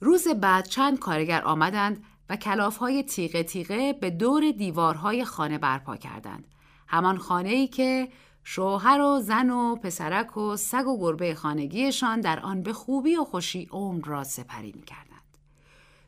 [0.00, 6.48] روز بعد چند کارگر آمدند و کلافهای تیغه تیغه به دور دیوارهای خانه برپا کردند.
[6.88, 8.08] همان خانه ای که
[8.42, 13.24] شوهر و زن و پسرک و سگ و گربه خانگیشان در آن به خوبی و
[13.24, 14.84] خوشی عمر را سپری می.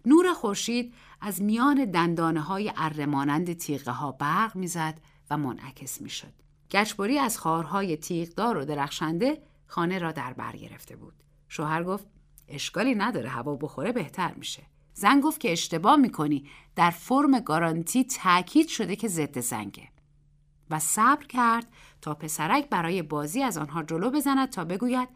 [0.06, 6.32] نور خورشید از میان دندانه های ارمانند تیغه ها برق می‌زد و منعکس می‌شد.
[6.70, 11.14] گچبری از خارهای تیغدار و درخشنده خانه را در بر گرفته بود.
[11.48, 12.06] شوهر گفت
[12.48, 14.62] اشکالی نداره هوا بخوره بهتر میشه.
[14.94, 19.88] زن گفت که اشتباه می‌کنی در فرم گارانتی تاکید شده که ضد زنگه.
[20.70, 21.66] و صبر کرد
[22.00, 25.08] تا پسرک برای بازی از آنها جلو بزند تا بگوید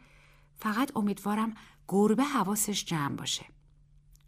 [0.57, 1.55] فقط امیدوارم
[1.89, 3.45] گربه حواسش جمع باشه.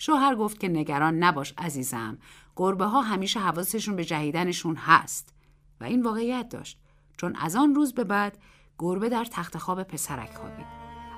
[0.03, 2.19] شوهر گفت که نگران نباش عزیزم.
[2.57, 5.35] گربه ها همیشه حواسشون به جهیدنشون هست.
[5.81, 6.79] و این واقعیت داشت.
[7.17, 8.39] چون از آن روز به بعد
[8.79, 10.67] گربه در تخت خواب پسرک خوابید.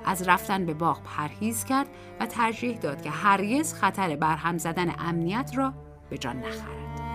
[0.05, 1.88] از رفتن به باغ پرهیز کرد
[2.20, 5.75] و ترجیح داد که هرگز خطر برهم زدن امنیت را
[6.11, 7.13] به جان نخرد.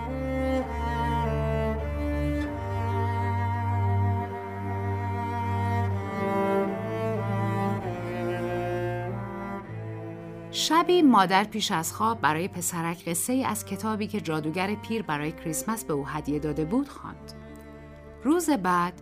[10.51, 15.31] شبی مادر پیش از خواب برای پسرک قصه ای از کتابی که جادوگر پیر برای
[15.31, 17.33] کریسمس به او هدیه داده بود خواند.
[18.23, 19.01] روز بعد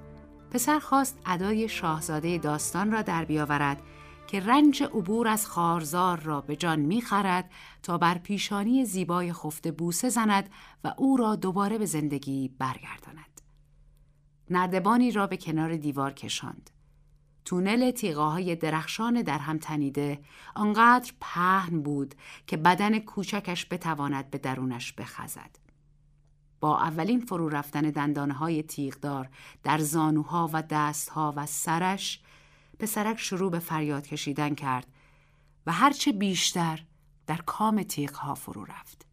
[0.51, 3.81] پسر خواست ادای شاهزاده داستان را در بیاورد
[4.27, 7.51] که رنج عبور از خارزار را به جان می‌خرد
[7.83, 10.49] تا بر پیشانی زیبای خفته بوسه زند
[10.83, 13.41] و او را دوباره به زندگی برگرداند.
[14.49, 16.69] نردبانی را به کنار دیوار کشاند.
[17.47, 20.19] تونل تیغه های درخشان در هم تنیده
[20.55, 22.15] آنقدر پهن بود
[22.47, 25.55] که بدن کوچکش بتواند به درونش بخزد.
[26.59, 29.29] با اولین فرو رفتن دندانه های تیغدار
[29.63, 32.21] در زانوها و دستها و سرش
[32.79, 34.87] پسرک شروع به فریاد کشیدن کرد
[35.65, 36.85] و هرچه بیشتر
[37.27, 39.05] در کام تیغها فرو رفت.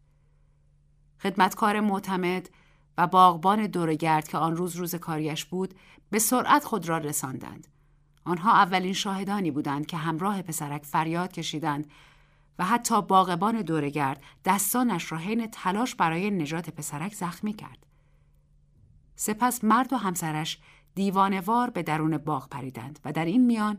[1.19, 2.49] خدمتکار معتمد
[2.97, 5.75] و باغبان دورگرد که آن روز روز کاریش بود
[6.09, 7.74] به سرعت خود را رساندند.
[8.25, 11.87] آنها اولین شاهدانی بودند که همراه پسرک فریاد کشیدند
[12.59, 17.85] و حتی باغبان دورگرد دستانش را حین تلاش برای نجات پسرک زخمی کرد.
[19.15, 20.59] سپس مرد و همسرش
[20.95, 23.77] دیوانوار به درون باغ پریدند و در این میان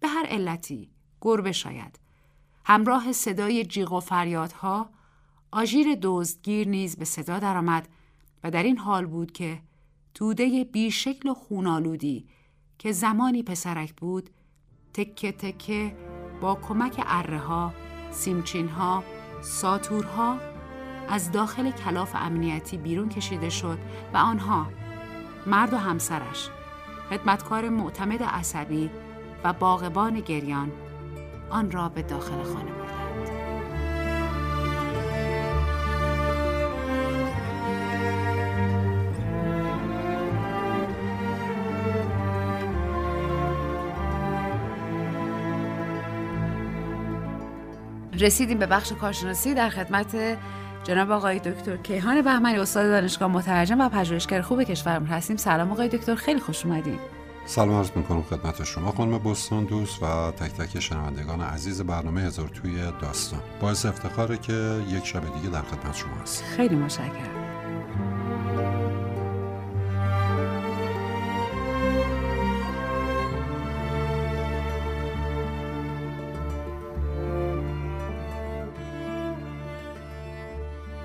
[0.00, 1.98] به هر علتی گربه شاید
[2.64, 4.90] همراه صدای جیغ و فریادها
[5.52, 7.88] آژیر دزدگیر نیز به صدا درآمد
[8.44, 9.60] و در این حال بود که
[10.14, 12.26] توده بیشکل و خونالودی
[12.82, 14.30] که زمانی پسرک بود
[14.94, 15.96] تکه تکه
[16.40, 17.72] با کمک اره ها،
[18.10, 19.04] سیمچین ها،
[19.42, 20.38] ساتورها
[21.08, 23.78] از داخل کلاف امنیتی بیرون کشیده شد
[24.14, 24.66] و آنها
[25.46, 26.48] مرد و همسرش
[27.10, 28.90] خدمتکار معتمد عصبی
[29.44, 30.72] و باغبان گریان
[31.50, 32.81] آن را به داخل خانه
[48.22, 50.16] رسیدیم به بخش کارشناسی در خدمت
[50.84, 55.36] جناب آقای دکتر کیهان بهمنی استاد دانشگاه مترجم و پژوهشگر خوب کشورم هستیم.
[55.36, 57.00] سلام آقای دکتر خیلی خوش اومدید
[57.46, 62.48] سلام عرض می‌کنم خدمت شما خانم بستان دوست و تک تک شنوندگان عزیز برنامه هزار
[62.48, 63.40] توی داستان.
[63.60, 67.41] باعث افتخاره که یک شب دیگه در خدمت شما هست خیلی متشکرم.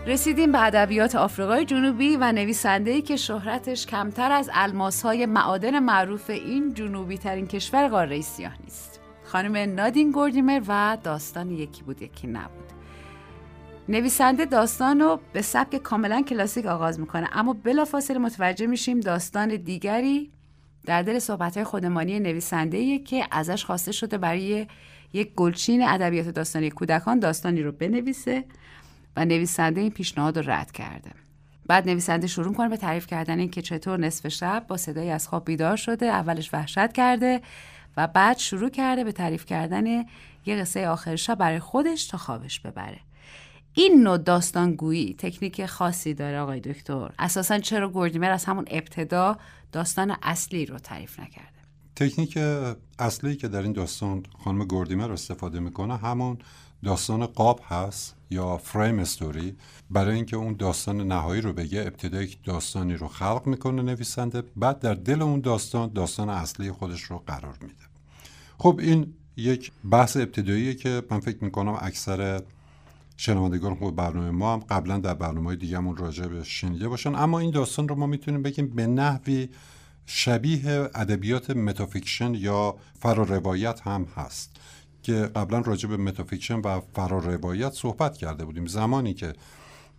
[0.08, 6.74] رسیدیم به ادبیات آفریقای جنوبی و نویسنده‌ای که شهرتش کمتر از الماسهای معادن معروف این
[6.74, 9.00] جنوبی ترین کشور قاره سیاه نیست.
[9.24, 12.72] خانم نادین گوردیمر و داستان یکی بود یکی نبود.
[13.90, 20.32] نویسنده داستان رو به سبک کاملا کلاسیک آغاز می‌کنه اما بلافاصله متوجه میشیم داستان دیگری
[20.86, 24.68] در دل صحبتهای خودمانی نویسنده که ازش خواسته شده برای
[25.14, 28.46] یک گلچین ادبیات داستانی کودکان داستانی رو بنویسه
[29.18, 31.12] و نویسنده این پیشنهاد رو رد کرده.
[31.66, 35.28] بعد نویسنده شروع کنه به تعریف کردن این که چطور نصف شب با صدای از
[35.28, 37.42] خواب بیدار شده اولش وحشت کرده
[37.98, 39.86] و بعد شروع کرده به تعریف کردن
[40.46, 43.00] یه قصه آخر شب برای خودش تا خوابش ببره.
[43.74, 47.12] این نوع داستانگویی تکنیک خاصی داره آقای دکتر.
[47.20, 49.38] اساسا چرا گوردیمر از همون ابتدا
[49.72, 51.58] داستان اصلی رو تعریف نکرده؟
[51.96, 52.38] تکنیک
[53.00, 56.38] اصلی که در این داستان خانم گوردیمر استفاده می‌کنه همون
[56.84, 59.56] داستان قاب هست یا فریم استوری
[59.90, 64.80] برای اینکه اون داستان نهایی رو بگه ابتدا یک داستانی رو خلق می‌کنه نویسنده بعد
[64.80, 67.84] در دل اون داستان داستان اصلی خودش رو قرار میده.
[68.58, 72.42] خب این یک بحث ابتداییه که من فکر می‌کنم اکثر
[73.18, 77.16] شنوندگان خوب برنامه ما هم قبلا در برنامه دیگه همون راجع به شنیده باشن.
[77.16, 79.50] اما این داستان رو ما می‌تونیم بگیم به نحوی
[80.06, 84.56] شبیه ادبیات metafiction یا فراروایت هم هست.
[85.08, 88.66] که قبلا راجع به metafiction و فراروایت صحبت کرده بودیم.
[88.66, 89.34] زمانی که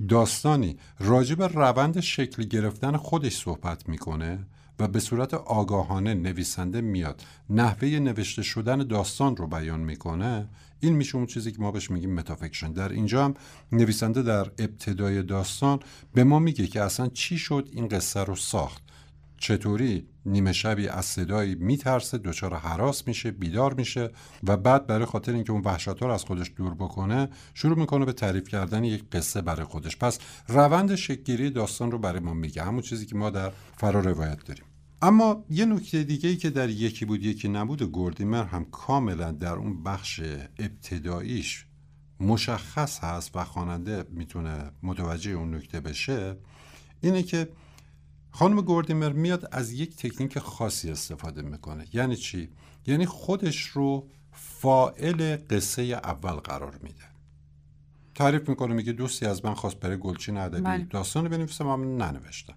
[0.09, 4.47] داستانی راجع به روند شکل گرفتن خودش صحبت می‌کنه
[4.79, 10.49] و به صورت آگاهانه نویسنده میاد نحوه نوشته شدن داستان رو بیان می‌کنه
[10.81, 12.73] این میشه اون چیزی که ما بهش میگیم metafiction.
[12.73, 13.35] در اینجا هم
[13.73, 15.81] نویسنده در ابتدای داستان
[16.15, 18.83] به ما میگه که اصلا چی شد این قصه رو ساخت.
[19.39, 24.11] چطوری نیمه شبی از صدایی میترسه دچار حراس میشه بیدار میشه
[24.43, 28.13] و بعد برای خاطر اینکه اون وحشت رو از خودش دور بکنه شروع می‌کنه به
[28.13, 29.97] تعریف کردن یک قصه برای خودش.
[29.97, 34.45] پس روند شکلگیری داستان رو برای ما میگه همون چیزی که ما در فرا روایت
[34.45, 34.65] داریم.
[35.03, 39.53] اما یه نکته دیگه ای که در یکی بود یکی نبود گوردیمر هم کاملا در
[39.53, 40.21] اون بخش
[40.59, 41.67] ابتداییش
[42.21, 46.37] مشخص هست و خواننده می‌تونه متوجه اون نکته بشه
[47.01, 47.49] اینه که
[48.31, 51.87] خانم گوردیمر میاد از یک تکنیک خاصی استفاده می‌کنه.
[51.93, 52.49] یعنی چی؟
[52.87, 57.05] یعنی خودش رو فائل قصه اول قرار میده.
[58.15, 60.85] تعریف می‌کنه میگه دوستی از من خواست برای گلچین ادبی بله.
[60.91, 62.55] داستان بنویسم اما ننوشتم.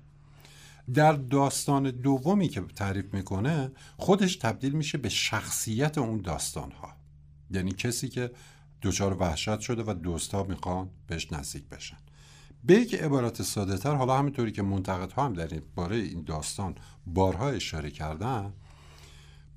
[0.94, 6.94] در داستان دومی که تعریف می‌کنه خودش تبدیل میشه به شخصیت اون داستان ها
[7.52, 8.32] یعنی کسی که
[8.82, 11.98] دچار وحشت شده و دوستا می‌خوان بهش نزدیک بشن.
[12.64, 16.76] به یک عبارت ساده تر حالا همینطوری که منتقدها هم در این باره این داستان
[17.08, 18.54] بارها اشاره کردن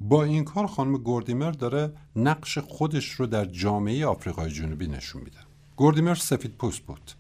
[0.00, 5.38] با این کار خانم گوردیمر داره نقش خودش رو در جامعه آفریقای جنوبی نشون میده.
[5.76, 7.12] گوردیمر سفید پوست بود.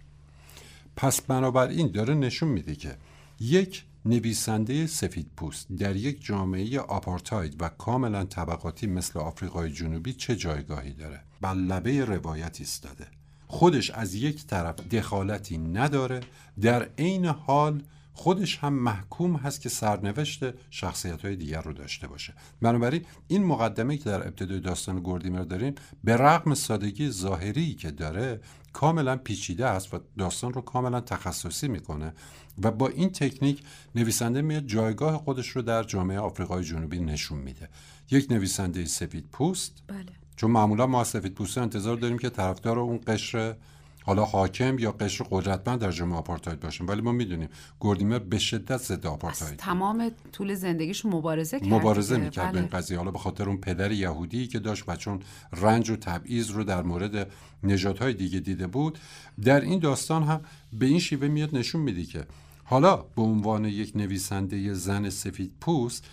[0.96, 2.96] پس بنابراین داره نشون میده که
[3.40, 10.36] یک نویسنده سفید پوست در یک جامعه آپارتاید و کاملا طبقاتی مثل آفریقای جنوبی چه
[10.36, 13.06] جایگاهی داره؟ بر لبه روایت ایستاده.
[13.54, 16.20] خودش از یک طرف دخالتی نداره
[16.60, 17.82] در عین حال
[18.12, 20.40] خودش هم محکوم هست که سرنوشت
[20.70, 25.74] شخصیت های دیگر رو داشته باشه بنابراین این مقدمه که در ابتدای داستان گردیمر داریم
[26.04, 28.40] به رغم سادگی ظاهری که داره
[28.72, 32.12] کاملا پیچیده است و داستان رو کاملا تخصصی می‌کنه
[32.62, 33.62] و با این تکنیک
[33.94, 37.68] نویسنده میاد جایگاه خودش رو در جامعه آفریقای جنوبی نشون میده
[38.10, 40.23] یک نویسنده سفید پوست بله.
[40.36, 43.56] چون معمولا ما سفید پوست انتظار داریم که طرفدار اون قشر
[44.06, 46.88] حالا حاکم یا قشر قدرتمند در جامعه آپارتاید باشیم.
[46.88, 52.52] ولی ما می‌دونیم گوردیمر به شدت ضد آپارتاید تمام طول زندگیش مبارزه کرد مبارزه می‌کرد
[52.52, 52.78] به این بله.
[52.80, 52.98] قضیه.
[52.98, 55.20] حالا به خاطر اون پدر یهودی که داشت و چون
[55.52, 57.30] رنج و تبعیض رو در مورد
[57.62, 58.98] نژادهای دیگه دیده بود
[59.44, 60.40] در این داستان هم
[60.72, 62.24] به این شیوه میاد نشون میده که
[62.64, 66.04] حالا به عنوان یک نویسنده زن سفید پوست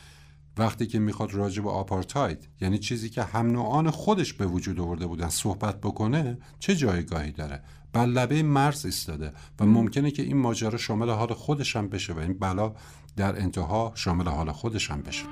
[0.62, 5.07] وقتی که می‌خواد راجع به آپارتاید یعنی چیزی که هم نوعان خودش به وجود آورده
[5.07, 10.78] بودن صحبت بکنه چه جایگاهی داره؟ بر لبه مرز ایستاده و ممکنه که این ماجرا
[10.78, 12.74] شامل حال خودش هم بشه و این بلا
[13.18, 15.26] در انتها شامل حال خودش هم بشه.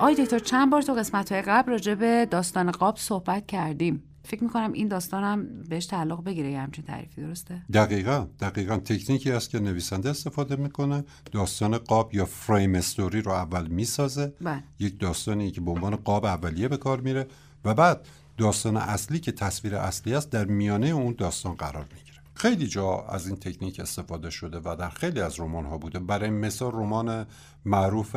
[0.00, 4.13] آی دکتر چند بار تو قسمت های قبل راجع به داستان قاب صحبت کردیم.
[4.24, 8.26] فکر می‌کنم این داستانم بهش تعلق بگیره یه همچین تعریفی درسته؟ دقیقا.
[8.40, 11.04] دقیقا تکنیکی است که نویسنده استفاده می‌کنه.
[11.32, 14.34] داستان قاب یا فریم استوری رو اول می‌سازه.
[14.40, 14.62] بله.
[14.78, 17.26] یک داستانی که به عنوان قاب اولیه به کار میره
[17.64, 18.06] و بعد
[18.36, 22.20] داستان اصلی که تصویر اصلی است در میانه اون داستان قرار می‌گیره.
[22.34, 25.98] خیلی جا از این تکنیک استفاده شده و در خیلی از رمان ها بوده.
[25.98, 27.26] برای مثال رمان
[27.64, 28.16] معروف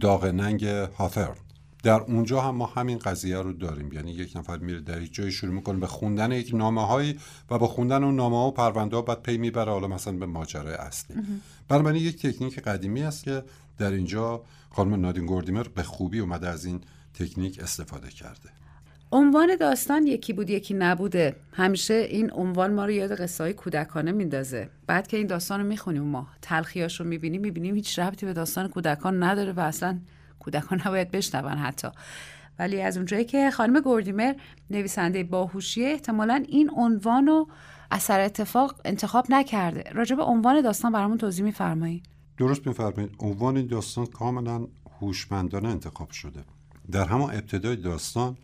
[0.00, 1.34] داغ ننگ هاترن.
[1.84, 3.92] در اونجا هم ما همین قضیه رو داریم.
[3.92, 7.18] یعنی یک نفر میره در یک جایی شروع می‌کنه به خوندن یک نامه هایی
[7.50, 10.26] و با خوندن اون نامه ها و پرونده ها بعد پی می‌بره حالا مثلا به
[10.26, 11.16] ماجرای اصلی.
[11.68, 13.42] بنابراین یک تکنیک قدیمی است که
[13.78, 16.80] در اینجا خانم نادین گوردیمر به خوبی اومده از این
[17.14, 18.48] تکنیک استفاده کرده.
[19.12, 21.36] عنوان داستان یکی بود یکی نبوده.
[21.52, 24.70] همیشه این عنوان ما رو یاد قصه های کودکانه میندازه.
[24.86, 28.68] بعد که این داستان رو می‌خونیم ما تلخیاش رو می‌بینیم می‌بینیم هیچ ربطی به داستان
[28.68, 29.98] کودکان نداره و اصلا
[30.44, 31.88] کودکان نباید بشنون حتی.
[32.58, 34.34] ولی از اونجایی که خانم گوردیمر
[34.70, 37.48] نویسنده باهوشیه احتمالا این عنوان رو
[37.90, 39.84] اثر اتفاق انتخاب نکرده.
[39.92, 42.06] راجع به عنوان داستان برامون توضیح میفرمایید.
[42.36, 43.16] درست میفرمایید.
[43.18, 44.66] عنوان داستان کاملا
[45.00, 46.44] هوشمندانه انتخاب شده.
[46.90, 48.36] در همون ابتدای داستان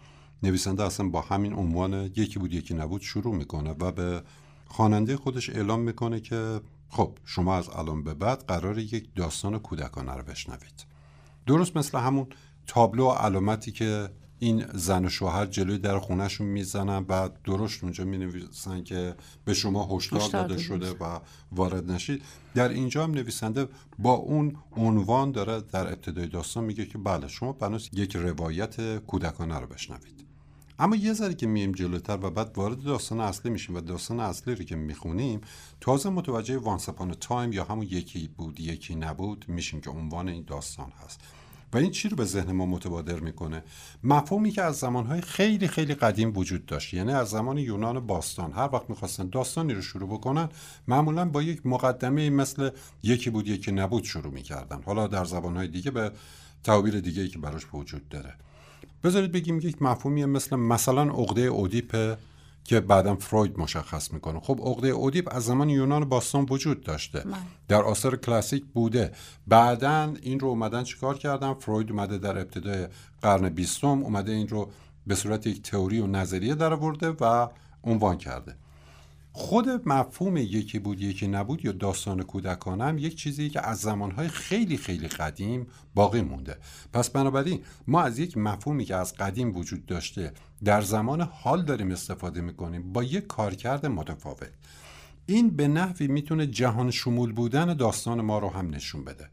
[0.42, 4.22] نویسنده اصلا با همین عنوان یکی بود یکی نبود شروع می‌کنه و به
[4.66, 10.12] خواننده خودش اعلام می‌کنه که خب شما از الان به بعد قرار یک داستان کودکانه
[10.12, 10.89] رو بشنوید.
[11.50, 12.26] درست مثل همون
[12.66, 18.04] تابلو و علامتی که این زن و شوهر جلوی در خونهشون می‌زنن و درست اونجا
[18.04, 21.18] می نویسن که به شما هشدار داده شده و
[21.52, 22.22] وارد نشید.
[22.54, 27.52] در اینجا هم نویسنده با اون عنوان داره در ابتدای داستان میگه که بله شما
[27.52, 30.26] بناس یک روایت کودکانه رو بشنوید.
[30.78, 34.54] اما یه ذره که مییم جلوتر و بعد وارد داستان اصلی میشیم و داستان اصلی
[34.54, 35.40] رو که می‌خونیم
[35.80, 40.92] تازه متوجه وانسپان تایم یا همون یکی بود یکی نبود میشیم که عنوان این داستان
[41.04, 41.20] هست.
[41.72, 43.62] و این چی رو به ذهن ما متبادر می‌کنه؟
[44.04, 48.52] مفهومی که از زمانهای خیلی خیلی قدیم وجود داشت یعنی از زمان یونان باستان.
[48.52, 50.48] هر وقت می‌خواستن داستانی رو شروع بکنن
[50.88, 52.70] معمولا با یک مقدمه مثل
[53.02, 54.82] یکی بود یکی نبود شروع می‌کردن.
[54.82, 56.12] حالا در زبانهای دیگه به
[56.64, 58.34] تعبیر دیگه ای که براش وجود داره.
[59.04, 62.16] بذارید بگیم یک مفهومی مثل مثلا عقده اودیپ
[62.70, 64.40] که بعدا فروید مشخص می‌کنه.
[64.40, 67.22] خب عقده اودیپ از زمان یونان باستان وجود داشته.
[67.26, 67.38] من.
[67.68, 69.12] در آثار کلاسیک بوده.
[69.46, 72.88] بعدا این رو اومدن چیکار کردن؟ فروید اومده در ابتدای
[73.22, 74.70] قرن بیستم اومده این رو
[75.06, 77.48] به صورت یک تئوری و نظریه در آورده و
[77.84, 78.56] عنوان کرده.
[79.32, 84.28] خود مفهوم یکی بود یکی نبود یا داستان کودکانه هم یک چیزی که از زمانهای
[84.28, 86.56] خیلی خیلی قدیم باقی مونده.
[86.92, 90.32] پس بنابراین ما از یک مفهومی که از قدیم وجود داشته
[90.64, 94.50] در زمان حال داریم استفاده می‌کنیم با یک کارکرد متفاوت.
[95.26, 99.28] این به نحوی می‌تونه جهان شمول بودن داستان ما رو هم نشون بده.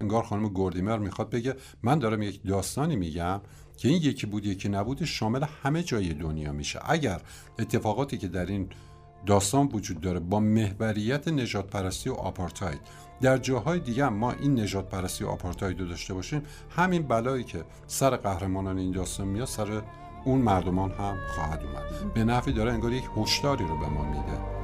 [0.00, 3.40] انگار خانم گوردیمر می‌خواد بگه من دارم یک داستانی میگم
[3.76, 6.80] که این یکی بود یکی نبود شامل همه جای دنیا میشه.
[6.84, 7.20] اگر
[7.58, 8.68] اتفاقاتی که در این
[9.26, 12.80] داستان وجود داره با محوریت نجات پرستی و آپارتاید.
[13.20, 16.42] در جاهای دیگه ما این نجات پرستی و آپارتاید رو داشته باشیم.
[16.70, 19.82] همین بلایی که سر قهرمانان این داستان میاد سر
[20.24, 22.14] اون مردمان هم خواهد اومد.
[22.14, 24.59] به نفعی داره انگار یک هشداری رو به ما میده.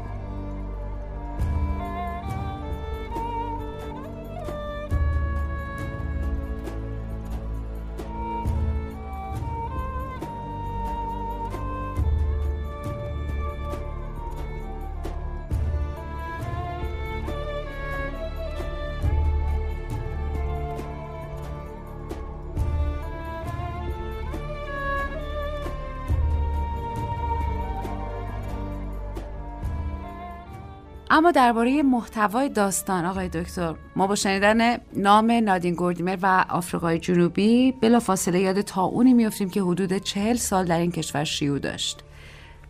[31.16, 37.72] اما درباره محتوای داستان آقای دکتر ما با شنیدن نام نادین گوردیمر و آفریقای جنوبی
[37.72, 42.04] بلافاصله یاد تاونی میافتیم که حدود چهل سال در این کشور شیوع داشت.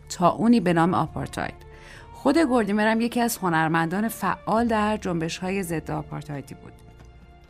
[0.09, 1.53] تاونی به نام آپارتاید.
[2.13, 6.73] خود گوردیمر هم یکی از هنرمندان فعال در جنبش های ضد آپارتایدی بود.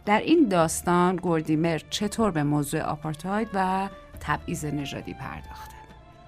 [0.06, 3.90] در این داستان گوردیمر چطور به موضوع آپارتاید و
[4.20, 5.76] تبعیض نژادی پرداخته؟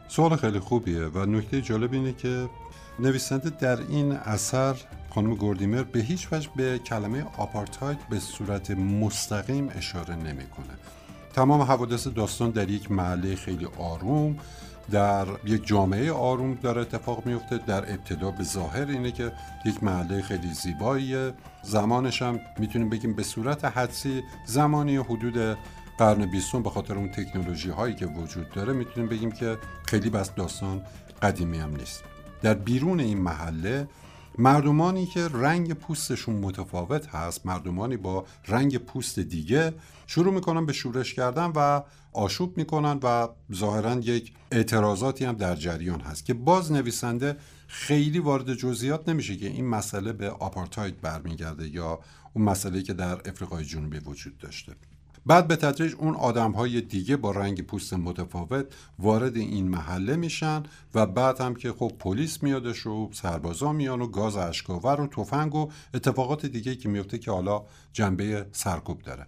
[0.08, 2.50] سوال خیلی خوبیه و نکته جالب اینه که
[3.00, 4.76] نویسنده در این اثر
[5.10, 10.74] خانم گوردیمر به هیچ وجه به کلمه آپارتاید به صورت مستقیم اشاره نمی‌کنه.
[11.34, 14.38] تمام حوادث داستان در یک محله خیلی آروم
[14.92, 19.32] در یک جامعه آروم داره اتفاق میفته در ابتدا به ظاهر اینه که
[19.66, 21.34] یک محله خیلی زیباییه.
[21.64, 25.58] زمانش هم می‌تونیم بگیم به صورت حدسی زمانی حدود
[25.98, 30.34] قرن بیستم به خاطر اون تکنولوژی هایی که وجود داره می‌تونیم بگیم که خیلی بس
[30.34, 30.82] داستان
[31.22, 32.04] قدیمی هم نیست.
[32.42, 33.88] در بیرون این محله
[34.38, 39.74] مردمانی که رنگ پوستشون متفاوت هست مردمانی با رنگ پوست دیگه
[40.08, 41.82] شروع می‌کنن به شورش کردن و
[42.14, 47.38] آشوب می‌کنن و ظاهرا یک اعتراضاتی هم در جریان هست که باز نویسنده
[47.68, 52.00] خیلی وارد جزئیات نمیشه که این مسئله به آپارتاید برمیگرده یا
[52.34, 54.76] اون مسئله که در افریقای جنوبی وجود داشته.
[55.30, 58.66] بعد به تدریج اون آدم های دیگه با رنگ پوست متفاوت
[59.00, 60.64] وارد این محله میشن
[60.96, 65.56] و بعد هم که خب پلیس میادش و سربازا میان و گاز اشکاور و تفنگ
[65.56, 67.64] و اتفاقات دیگه که میفته که حالا
[67.94, 69.26] جنبه سرکوب داره.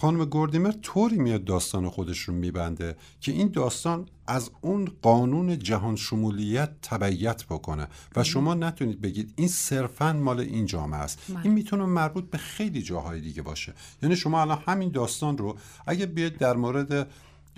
[0.00, 5.96] خانم گوردیمر طوری میاد داستان خودش رو میبنده که این داستان از اون قانون جهان
[5.96, 7.88] شمولیت تبعیت بکنه.
[8.16, 11.18] و شما نتونید بگید این صرفا مال این جامعه است.
[11.28, 11.40] بله.
[11.42, 13.74] این می‌تونه مربوط به خیلی جاهای دیگه باشه.
[14.02, 17.10] یعنی شما الان همین داستان رو اگه بیاید در مورد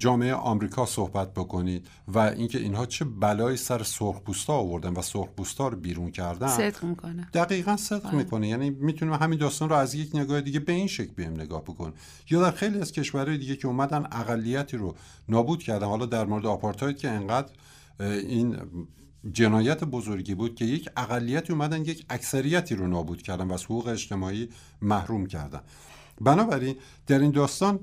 [0.03, 5.77] جامعه آمریکا صحبت بکنید و اینکه اینها چه بلایی سر سرخپوستا آوردن و سرخپوستا رو
[5.77, 7.29] بیرون کردن صدق می‌کنه.
[7.35, 8.15] دقیقا صدق آه.
[8.15, 8.49] می‌کنه.
[8.49, 11.95] یعنی می‌تونیم همین داستان رو از یک نگاه دیگه به این شکل بیم نگاه بکنیم.
[12.31, 14.95] یا در خیلی از کشورهای دیگه که اومدن اقلیتی رو
[15.29, 17.53] نابود کردن حالا در مورد آپارتاید که انقدر
[17.99, 18.57] این
[19.33, 23.87] جنایت بزرگی بود که یک اقلیتی اومدن یک اکثریتی رو نابود کردن و از حقوق
[23.87, 24.49] اجتماعی
[24.81, 25.61] محروم کردن.
[26.21, 26.77] بنابراین
[27.07, 27.81] در این داستان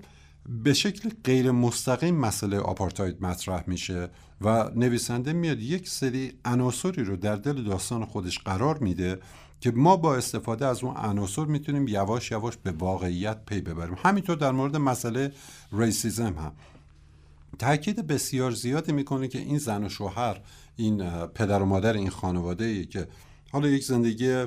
[0.50, 4.10] به شکل غیر مستقیم مسئله آپارتاید مطرح میشه
[4.42, 9.20] و نویسنده میاد یک سری عناصری رو در دل داستان خودش قرار میده
[9.60, 13.96] که ما با استفاده از اون عناصر می‌تونیم یواش یواش به واقعیت پی ببریم.
[14.04, 15.32] همینطور در مورد مسئله
[15.72, 16.52] ریسیزم هم.
[17.60, 20.42] تاکید بسیار زیادی می‌کنه که این زن و شوهر
[20.76, 23.08] این پدر و مادر این خانواده ای که
[23.52, 24.46] حالا یک زندگی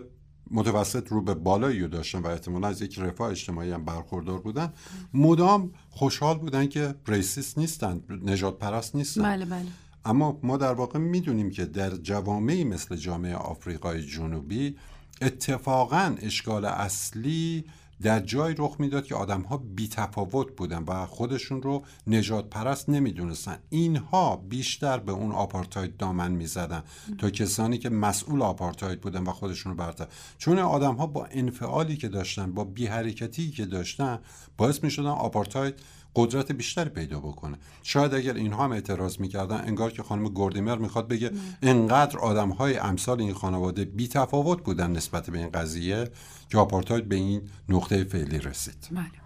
[0.53, 4.73] متوسط رو به بالایی رو داشتن و احتمالا از یک رفاه اجتماعی هم برخوردار بودن
[5.15, 9.67] مدام خوشحال بودن که ریسیست نیستن نجات پرست نیستن بله بله.
[10.05, 14.77] اما ما در واقع می‌دونیم که در جوامعی مثل جامعه آفریقای جنوبی
[15.23, 17.65] اتفاقا اشکال اصلی
[18.03, 22.89] در جای رخ می‌داد که آدم ها بی تفاوت بودن و خودشون رو نجات پرست
[22.89, 23.59] نمی‌دونستن.
[23.71, 26.83] اینها بیشتر به اون آپارتاید دامن می‌زدن
[27.19, 30.07] تا کسانی که مسئول آپارتاید بودن و خودشون رو برتر.
[30.39, 34.19] چون آدم ها با انفعالی که داشتن با بی حرکتی که داشتن
[34.57, 35.75] باعث می‌شدن آپارتاید
[36.17, 37.59] قدرت بیشتری پیدا بکنه.
[37.83, 41.31] شاید اگر اینها هم اعتراض می‌کردن انگار که خانم گوردیمر می‌خواد بگه
[41.63, 46.11] انقدر آدم های امثال این خانواده بی تفاوت بودن نسبت به این قضیه
[46.49, 48.89] که آپارتاید به این نقطه فعلی رسید.
[48.91, 49.22] بله.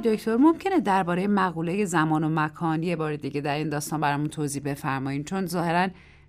[0.00, 4.28] آقای دکتر ممکنه درباره مقوله زمان و مکان یه بار دیگه در این داستان برامون
[4.28, 5.88] توضیح بفرمایید چون ظاهرا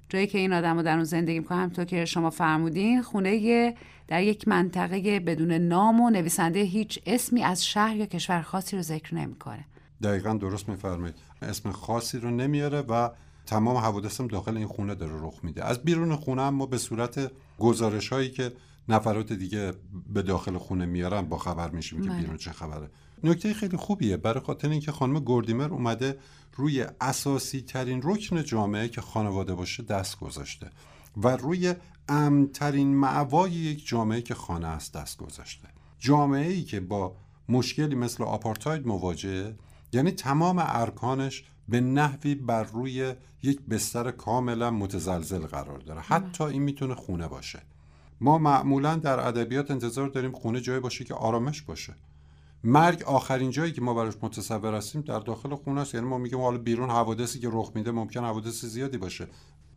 [0.10, 3.76] جایی که این آدم در اون زندگی می‌کنه همطور که شما فرمودین خونه
[4.08, 8.82] در یک منطقه بدون نام و نویسنده هیچ اسمی از شهر یا کشور خاصی رو
[8.82, 9.66] ذکر نمی‌کنه.
[10.04, 11.16] دقیقا درست میفرمایید.
[11.42, 13.10] اسم خاصی رو نمیاره و
[13.46, 15.66] تمام حوادث داخل این خونه داره رخ میده.
[15.66, 18.52] از بیرون خونه هم ما به صورت گزارش هایی که
[18.90, 19.74] نفرات دیگه
[20.14, 22.20] به داخل خونه میارن با خبر میشیم که بله.
[22.20, 22.90] بیرون چه خبره.
[23.24, 24.18] نکته خیلی خوبیه.
[24.18, 26.18] برای خاطر اینکه خانم گوردیمر اومده
[26.56, 30.70] روی اساسی ترین رکن جامعه که خانواده باشه دست گذاشته
[31.18, 31.76] و روی
[32.10, 35.68] امترین معوای یک جامعه که خانه است دست گذاشته.
[36.00, 37.16] جامعه ای که با
[37.50, 39.56] مشکلی مثل آپارتاید مواجهه
[39.94, 43.14] یعنی تمام ارکانش به نحوی بر روی
[43.44, 46.02] یک بستر کاملا متزلزل قرار داره.
[46.02, 47.62] حتی این می‌تونه خونه باشه.
[48.22, 51.96] ما معمولا در ادبیات انتظار داریم خونه جای باشه که آرامش باشه.
[52.64, 55.93] مرگ آخرین جایی که ما براش متصور هستیم در داخل خونه است.
[55.93, 59.28] یعنی ما میگیم حالا بیرون حوادثی که رخ میده ممکن حوادث زیادی باشه.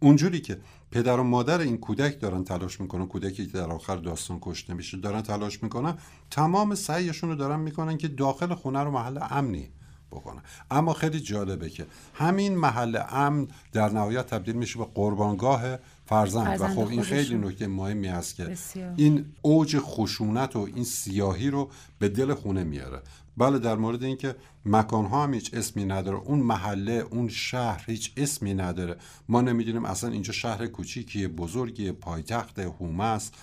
[0.00, 0.58] اونجوری که
[0.90, 4.96] پدر و مادر این کودک دارن تلاش می‌کنن کودکی که در آخر داستان کشته میشه
[4.96, 5.98] دارن تلاش می‌کنن
[6.30, 9.70] تمام سعیشون رو دارن می‌کنن که داخل خونه رو محل امنی
[10.10, 10.42] بکنن.
[10.70, 16.60] اما خیلی جالبه که همین محل امن در نهایت تبدیل میشه به قربانگاه فرزند.
[16.60, 18.56] و خب این خیلی نکته مهمی است که
[18.96, 23.02] این اوج خشونت و این سیاهی رو به دل خونه میاره.
[23.36, 24.36] بله در مورد اینکه
[24.66, 28.96] مکان ها هم هیچ اسمی نداره اون محله اون شهر هیچ اسمی نداره.
[29.28, 33.34] ما نمی‌دونیم اصلا اینجا شهر کوچیکی بزرگی پایتخت هومه است.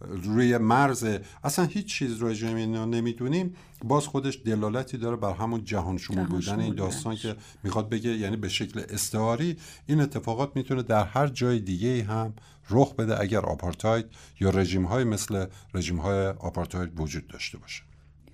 [0.00, 2.28] روی مرز اصلا هیچ چیز رو
[2.86, 3.54] نمی‌دونیم.
[3.84, 8.36] باز خودش دلالتی داره بر همون جهان شمول بودن این داستان که می‌خواد بگه یعنی
[8.36, 12.34] به شکل استعاری این اتفاقات می‌تونه در هر جای دیگه هم
[12.70, 14.06] رخ بده اگر آپارتاید
[14.40, 17.82] یا رژیم های مثل رژیم های آپارتاید وجود داشته باشه.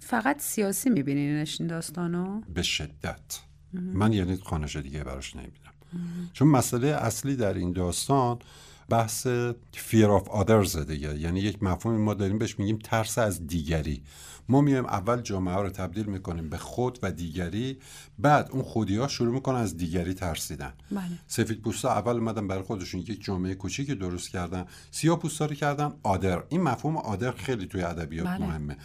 [0.01, 3.41] فقط سیاسی میبینینش این داستانو؟ به شدت.
[3.73, 5.73] من یعنی خانش دیگه براش نمی‌بینم.
[6.33, 8.39] چون مسئله اصلی در این داستان
[8.89, 9.27] بحث
[9.73, 11.19] fear of others دیگه.
[11.19, 14.03] یعنی یک مفهوم ما داریم بهش میگیم ترس از دیگری.
[14.49, 17.79] ما میایم اول جامعه رو تبدیل می‌کنیم به خود و دیگری
[18.19, 20.73] بعد اون خودی ها شروع می‌کنن از دیگری ترسیدن.
[20.91, 21.03] بله.
[21.27, 25.93] سفید پوستا اول اومدن برای خودشون یک جامعه کوچیکی درست کردن سیاه پوستا رو کردن
[26.03, 26.43] آدر.
[26.49, 28.47] این مفهوم آدر خیلی توی ادبیات بله.
[28.47, 28.77] مهمه.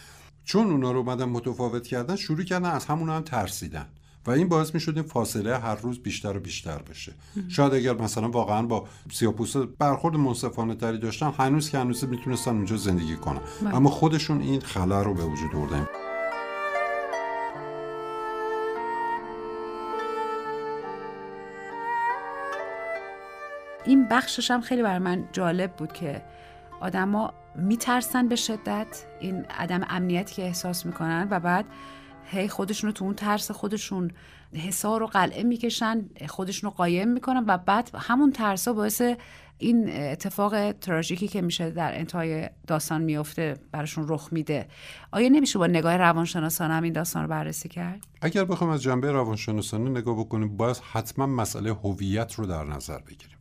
[0.44, 3.86] چون اونا رو اومدن متفاوت کردن شروع کردن از همون هم ترسیدن.
[4.26, 7.12] و این باعث می شد این فاصله هر روز بیشتر و بیشتر بشه.
[7.48, 12.76] شاید اگر مثلا واقعا با سیاپوستا برخورد منصفانه تری داشتن هنوز که هنوز می‌تونستن اونجا
[12.76, 13.40] زندگی کنن.
[13.62, 13.76] بله.
[13.76, 15.88] اما خودشون این خلا رو به وجود آوردن.
[23.84, 26.22] این بخشش هم خیلی بر من جالب بود که
[26.80, 31.64] آدما میترسن به شدت این عدم امنیتی که احساس می‌کنن و بعد
[32.32, 34.10] هی خودشون رو تو اون ترس خودشون
[34.54, 39.02] حسار و قلعه می‌کشن خودشون رو قایم می‌کنن و بعد همون ترسا باعث
[39.58, 44.68] این اتفاق تراژیکی که میشه در انتهای داستان میفته براشون رخ میده.
[45.10, 49.12] آیا نمیشه با نگاه روانشناسانه هم این داستان رو بررسی کرد؟ اگر بخوام از جنبه
[49.12, 53.36] روانشناسانه نگاه بکنیم باید حتما مسئله هویت رو در نظر بگیریم.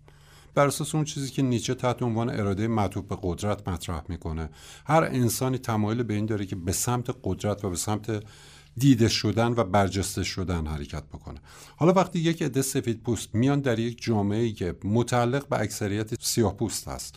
[0.56, 4.50] بر اساس اون چیزی که نیچه تحت عنوان اراده معطوف به قدرت مطرح می‌کنه.
[4.86, 8.24] هر انسانی تمایل به این داره که به سمت قدرت و به سمت
[8.78, 11.40] دیده شدن و برجسته شدن حرکت بکنه.
[11.76, 16.58] حالا وقتی یک عده سفید پوست میان در یک جامعه که متعلق به اکثریت سیاه
[16.58, 17.16] پوست هست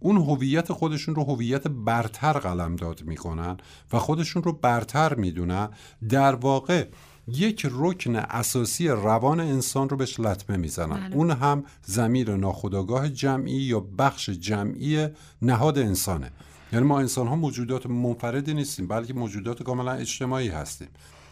[0.00, 3.56] اون هویت خودشون رو هویت برتر قلمداد می‌کنن
[3.92, 5.68] و خودشون رو برتر می‌دونن
[6.08, 6.88] در واقع
[7.28, 11.06] یک رکن اساسی روان انسان رو بهش لطمه می‌زنن.
[11.08, 11.16] بله.
[11.16, 15.08] اون هم زمیر ناخودآگاه جمعی یا بخش جمعی
[15.42, 16.32] نهاد انسانه.
[16.72, 20.88] یعنی ما انسان ها موجودات منفردی نیستیم بلکه موجودات کاملا اجتماعی هستیم.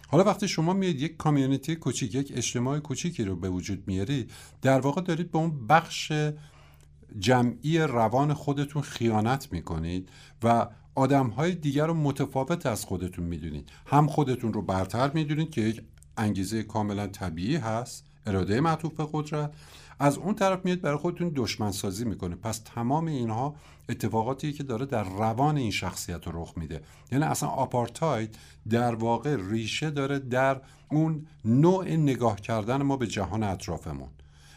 [0.09, 4.27] حالا وقتی شما میاد یک کامیونیتی کوچیک یک اجتماع کوچیکی رو به وجود میاری
[4.63, 6.13] در واقع دارید به اون بخش
[7.19, 10.09] جمعی روان خودتون خیانت می‌کنید
[10.43, 13.69] و آدم های دیگر رو متفاوت از خودتون می‌دونید.
[13.87, 15.83] هم خودتون رو برتر می‌دونید که یک
[16.17, 19.55] انگیزه کاملا طبیعی هست اراده معطوف به قدرت.
[19.99, 23.57] از اون طرف میاد برای خودتون دشمن سازی می‌کنه پس تمام اینها
[23.89, 26.81] اتفاقاتی که داره در روان این شخصیت رخ میده.
[27.13, 30.61] یعنی اصلا آپارتاید در واقع ریشه داره در
[30.91, 34.09] اون نوع نگاه کردن ما به جهان اطرافمون.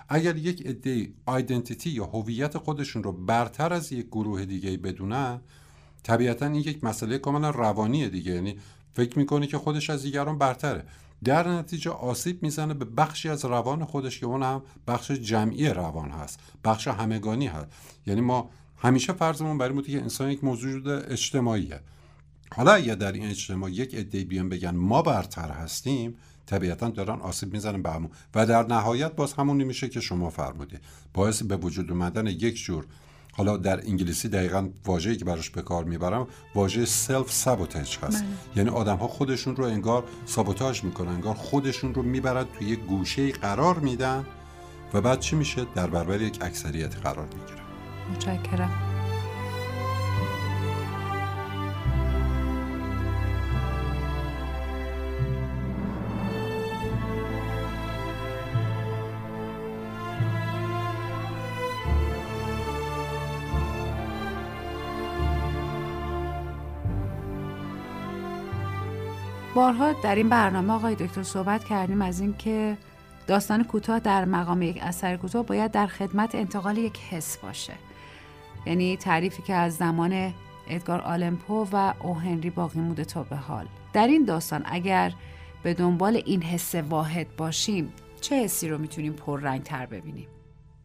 [0.09, 5.41] اگر یک عده آیدنتیتی یا هویت خودشون رو برتر از یک گروه دیگه بدونن
[6.03, 8.31] طبیعتا این یک مسئله کاملا روانیه دیگه.
[8.31, 8.57] یعنی
[8.93, 10.83] فکر می‌کنه که خودش از دیگران برتره.
[11.23, 16.09] در نتیجه آسیب می‌زنه به بخشی از روان خودش که اون هم بخش جمعی روان
[16.09, 17.67] هست بخش همگانی هست.
[18.07, 21.79] یعنی ما همیشه فرضمون برای بوده که انسان یک موجود اجتماعیه.
[22.55, 26.15] حالا اگر در این اجتماع یک عده بیان بگن ما برتر هستیم
[26.45, 28.09] طبیعتا دارن آسیب می‌زنن به همون.
[28.35, 30.79] و در نهایت باز همونی میشه که شما فرمودید.
[31.13, 32.85] باعث به وجود اومدن یک جور
[33.31, 38.23] حالا در انگلیسی دقیقا واژه‌ای که براش به کار می‌برم واژه سلف سابوتاژ هست.
[38.23, 38.31] بله.
[38.55, 43.31] یعنی آدم ها خودشون رو انگار سابوتاژ می‌کنن انگار خودشون رو می‌برد توی یک گوشه
[43.31, 44.25] قرار میدن
[44.93, 47.66] و بعد چی میشه؟ در برابر یک اکثریت قرار می‌گیره
[48.11, 48.87] متشکرم.
[69.57, 72.77] بارها در این برنامه آقای دکتر صحبت کردیم از اینکه
[73.27, 77.73] داستان کوتاه در مقام یک اثر کوتاه باید در خدمت انتقال یک حس باشه.
[78.67, 80.33] یعنی تعریفی که از زمان
[80.67, 83.67] ادگار آلمپو و او هنری باقی موده تا به حال.
[83.93, 85.13] در این داستان اگر
[85.63, 89.13] به دنبال این حس واحد باشیم چه حسی رو می‌تونیم
[89.63, 90.27] تر ببینیم؟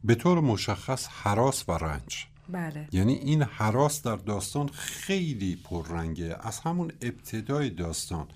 [0.04, 2.26] به طور مشخص حراس و رنج.
[2.48, 2.88] بله.
[2.92, 6.36] یعنی این حراس در داستان خیلی پررنگه.
[6.40, 8.26] از همون ابتدای داستان.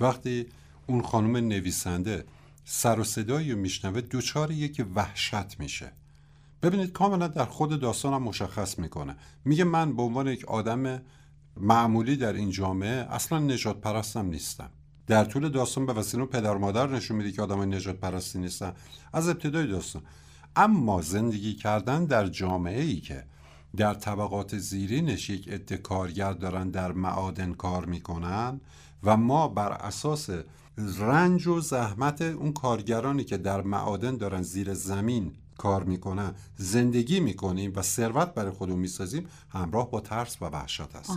[0.00, 0.46] وقتی
[0.86, 2.24] اون خانم نویسنده
[2.64, 5.92] سر و صدایی رو میشنوه دوچار یک وحشت میشه.
[6.66, 9.16] ببینید کاملا در خود داستانم مشخص می‌کنه.
[9.44, 11.02] میگه من به عنوان یک آدم
[11.56, 14.70] معمولی در این جامعه اصلا نجات پرستم نیستم.
[15.06, 18.72] در طول داستان به وسیله پدر مادر نشون میده که آدم نجات پرستی نیستن.
[19.12, 20.02] از ابتدای داستان.
[20.56, 23.24] اما زندگی کردن در جامعه ای که
[23.76, 28.60] در طبقات زیرینش یک عده کارگر دارن در معادن کار می‌کنن
[29.02, 30.30] و ما بر اساس
[30.98, 37.72] رنج و زحمت اون کارگرانی که در معادن دارن زیر زمین کار می‌کنن زندگی می‌کنیم
[37.76, 41.10] و ثروت برای خودمون می‌سازیم همراه با ترس و وحشت هست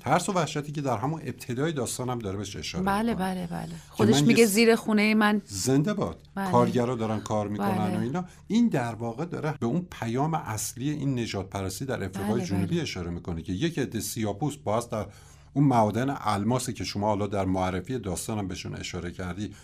[0.00, 3.24] ترس و وحشتی که در همون ابتدای داستانم هم داره بهش اشاره بله می‌کنه.
[3.24, 6.50] بله بله خودش میگه زیر خونه من زنده باد بله.
[6.50, 7.96] کارگرا دارن کار می‌کنن بله.
[7.98, 12.34] و اینا این در واقع داره به اون پیام اصلی این نجات پرستی در افریقای
[12.34, 12.82] بله، جنوبی بله.
[12.82, 15.06] اشاره می‌کنه که یک عده سیاپوس باز در
[15.52, 19.54] اون معادن الماسی که شما حالا در معرفی داستانم بهشون اشاره کردی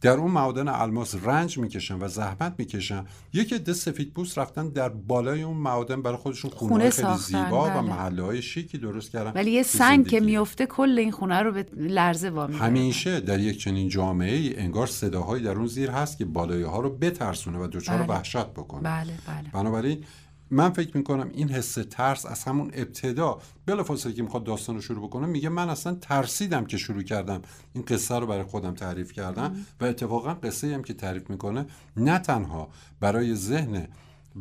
[0.00, 4.88] در اون معادن الماس رنج می‌کشن و زحمت می‌کشن یک عده سفید پوست رفتن در
[4.88, 7.80] بالای اون معادن برای خودشون خونه, خونه خیلی زیبا و بله.
[7.80, 10.20] محله های شیکی درست کردن ولی یه سنگ که.
[10.20, 14.86] میفته کل این خونه رو به لرزه وامی همیشه در یک چنین جامعه ای انگار
[14.86, 18.06] صداهایی در اون زیر هست که بالایی ها رو بترسونه و دچار بله.
[18.06, 20.04] وحشت بکنه بله بله بنابراین
[20.50, 25.06] من فکر می‌کنم این حس ترس از همون ابتدا بلافاصله که می‌خواد داستان رو شروع
[25.08, 27.42] بکنه میگه من اصلا ترسیدم که شروع کردم.
[27.72, 32.18] این قصه رو برای خودم تعریف کردم و اتفاقا قصه هم که تعریف می‌کنه نه
[32.18, 32.68] تنها
[33.00, 33.88] برای ذهن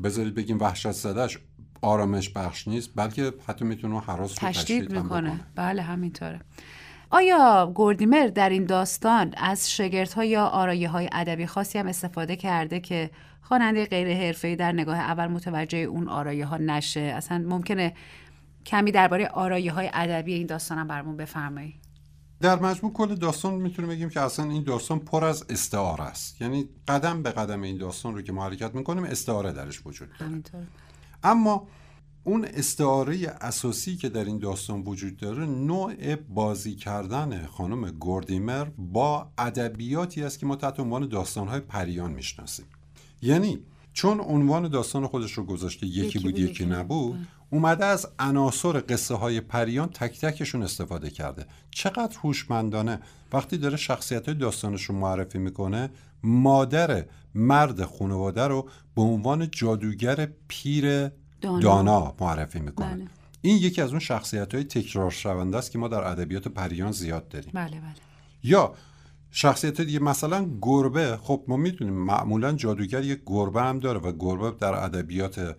[0.04, 1.38] بذارید بگیم وحشت زدهش
[1.82, 5.30] آرامش بخش نیست بلکه حتی می‌تونه حراس رو تشدید هم می‌کنه.
[5.30, 5.40] بکنه.
[5.56, 6.42] بله همینطوره.
[7.10, 12.80] آیا گوردیمر در این داستان از شگردها یا آرایه های ادبی خاصی هم استفاده کرده
[12.80, 13.10] که
[13.48, 17.00] خواننده غیر حرفه‌ای در نگاه اول متوجه اون آرایه ها نشه.
[17.00, 17.94] اصلا ممکنه
[18.66, 21.76] کمی درباره آرایه های ادبی این داستان هم برامون بفرمایید
[22.42, 26.42] در مجموع کل داستان می‌تونیم بگیم که اصلا این داستان پر از استعاره است.
[26.42, 30.42] یعنی قدم به قدم این داستان رو که ما حرکت می‌کنیم استعاره درش وجود داره.
[31.24, 31.68] اما
[32.24, 39.32] اون استعاره اساسی که در این داستان وجود داره نوع بازی کردن خانم گوردیمر با
[39.38, 42.66] ادبیاتی است که ما تحت عنوان داستانهای پریان می‌شناسیم.
[43.22, 43.60] یعنی
[43.94, 49.42] چون عنوان داستان خودش رو گذاشته یکی, بود یکی نبود اومده از عناصر قصه های
[49.42, 51.46] پریان تک تکشون استفاده کرده.
[51.72, 53.00] چقدر هوشمندانه.
[53.34, 55.90] وقتی داره شخصیت های داستانش رو معرفی می‌کنه
[56.24, 57.06] مادر
[57.36, 61.08] مرد خانواده رو به عنوان جادوگر پیر
[61.42, 61.60] دانا.
[61.60, 62.96] دانا, معرفی می‌کنه.
[62.96, 63.08] بله.
[63.42, 67.28] این یکی از اون شخصیت های تکرار شونده است که ما در ادبیات پریان زیاد
[67.28, 67.52] داریم.
[67.54, 67.96] بله بله.
[68.44, 68.74] یا
[69.32, 74.58] شخصیت دیگه مثلا گربه خب ما می‌دونیم معمولا جادوگر یک گربه هم داره و گربه
[74.60, 75.56] در ادبیات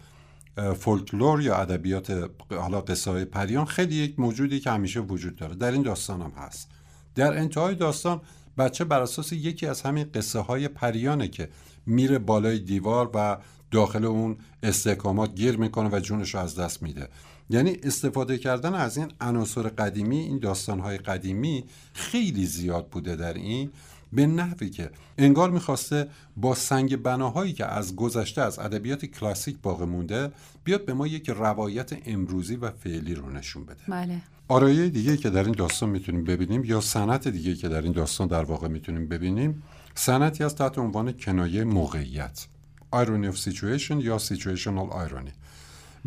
[0.79, 5.55] فولکلور یا ادبیات حالا قصه پریان خیلی یک موجودی که همیشه وجود داره.
[5.55, 6.71] در این داستان هم هست.
[7.15, 8.21] در انتهای داستان
[8.59, 11.49] بچه بر اساس یکی از همین قصه های پریانه که
[11.87, 13.39] میره بالای دیوار و
[13.71, 17.09] داخل اون استحکامات گیر می‌کنه و جونش رو از دست میده.
[17.51, 23.71] یعنی استفاده کردن از این عناصر قدیمی این داستانهای قدیمی خیلی زیاد بوده در این
[24.13, 29.85] به نحوی که انگار می‌خواسته با سنگ بناهایی که از گذشته از ادبیات کلاسیک باقی
[29.85, 30.33] مونده
[30.65, 33.83] بیاد به ما یک روایت امروزی و فعلی رو نشون بده.
[33.89, 34.23] بله.
[34.49, 38.29] آرایه دیگه که در این داستان می‌تونیم ببینیم یا سنت دیگه که در این داستان
[38.29, 39.63] در واقع می‌تونیم ببینیم
[39.95, 42.47] سنتی از تحت عنوان کنایه موقعیت.
[42.93, 45.33] Irony of situation یا situational irony.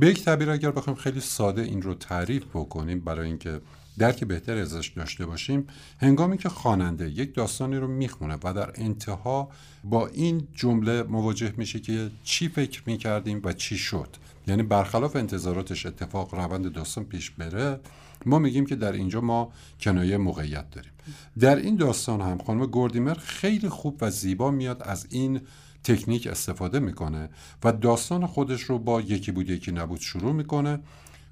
[0.02, 3.62] به یک تعبیر اگر بخوایم خیلی ساده این رو تعریف بکنیم برای اینکه
[3.98, 5.68] درک بهتر ازش داشته باشیم
[6.00, 9.50] هنگامی که خواننده یک داستانی رو می‌خونه و در انتها
[9.84, 14.08] با این جمله مواجه میشه که چی فکر می‌کردیم و چی شد
[14.48, 17.80] یعنی برخلاف انتظاراتش اتفاق روند داستان پیش بره
[18.26, 20.92] ما میگیم که در اینجا ما کنایه موقعیت داریم.
[21.40, 25.42] در این داستان هم خانم گوردیمر خیلی خوب و زیبا میاد از این
[25.84, 27.30] تکنیک استفاده می‌کنه
[27.64, 30.80] و داستان خودش رو با یکی بود یکی نبود شروع می‌کنه.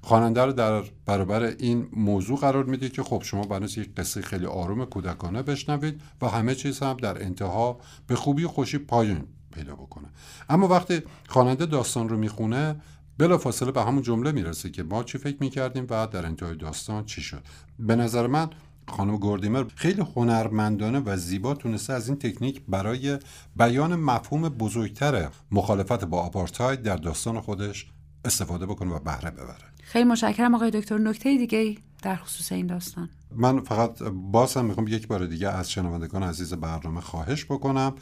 [0.02, 4.46] خواننده رو در برابر این موضوع قرار میده که خب شما بناس یک قصه خیلی
[4.46, 10.08] آروم کودکانه بشنوید و همه چیز هم در انتها به خوبی خوشی پایان پیدا بکنه.
[10.48, 12.80] اما وقتی خواننده داستان رو می‌خونه
[13.18, 17.04] بلا فاصله به همون جمله می‌رسه که ما چی فکر می‌کردیم و در انتهای داستان
[17.04, 17.42] چی شد.
[17.78, 18.50] به نظر من
[18.90, 23.18] خانم گوردیمر خیلی هنرمندانه و زیبا تونسته از این تکنیک برای
[23.56, 27.86] بیان مفهوم بزرگتر مخالفت با آپارتاید در داستان خودش
[28.24, 29.70] استفاده بکنه و بهره ببره.
[29.82, 30.98] خیلی مشکرم آقای دکتر.
[30.98, 33.08] نکته دیگه در خصوص این داستان.
[33.36, 37.94] من فقط باز هم می‌خوام یک بار دیگه از شنوندگان عزیز برنامه خواهش بکنم.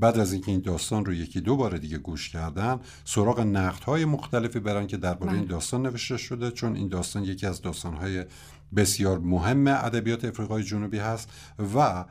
[0.00, 4.60] بعد از اینکه این داستان رو یکی دو بار دیگه گوش کردن سراغ نقدهای مختلفی
[4.60, 5.50] برن که درباره این بله.
[5.50, 8.24] داستان نوشته شده چون این داستان یکی از داستانهای
[8.76, 11.30] بسیار مهم ادبیات افریقای جنوبی هست
[11.76, 12.04] و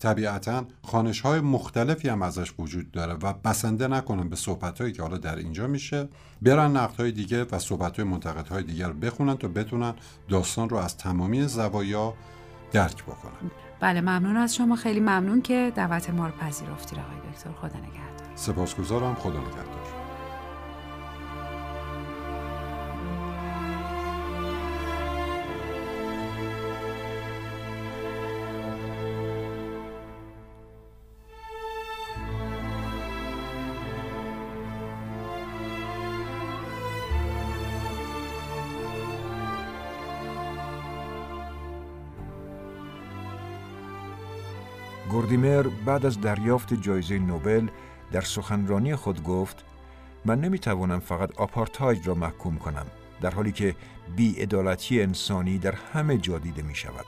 [0.00, 5.02] طبیعتا خانش های مختلفی هم ازش وجود داره و بسنده نکنن به صحبت هایی که
[5.02, 6.08] حالا در اینجا میشه
[6.42, 9.94] برن نقد های دیگه و صحبت های منتقد های دیگر رو بخونن تا بتونن
[10.28, 12.14] داستان رو از تمامی زوایا
[12.72, 13.50] درک بکنن.
[13.80, 14.76] بله ممنون از شما.
[14.76, 17.50] خیلی ممنون که دعوت ما رو پذیرفتید آقای دکتر.
[17.52, 18.36] خدا نگهدار.
[18.36, 19.14] سپاسگزارم.
[19.14, 19.79] خدا نگهدار.
[45.10, 47.68] گوردیمر بعد از دریافت جایزه نوبل
[48.12, 49.64] در سخنرانی خود گفت
[50.24, 52.86] من نمی‌توانم فقط آپارتاید را محکوم کنم
[53.20, 53.74] در حالی که
[54.16, 57.06] بیعدالتی انسانی در همه جا دیده می شود.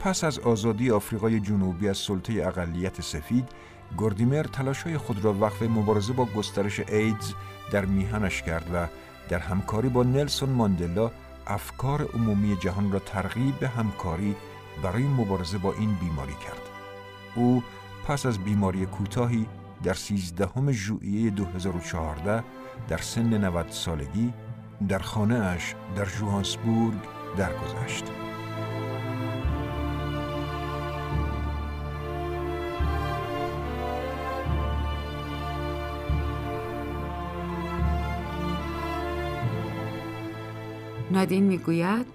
[0.00, 3.48] پس از آزادی آفریقای جنوبی از سلطه اقلیت سفید
[3.96, 7.32] گوردیمر تلاشای خود را وقف مبارزه با گسترش ایدز
[7.72, 8.86] در میهنش کرد و
[9.28, 11.10] در همکاری با نلسون ماندلا
[11.46, 14.36] افکار عمومی جهان را ترغیب به همکاری
[14.82, 16.69] برای مبارزه با این بیماری کرد.
[17.36, 17.62] او
[18.06, 19.46] پس از بیماری کوتاهی
[19.82, 22.44] در 13 ژوئیه 2014
[22.88, 24.32] در سن 90 سالگی
[24.88, 26.98] در خانه اش در جوهانسبورگ
[27.36, 28.04] درگذشت.
[41.10, 42.06] نادین می‌گوید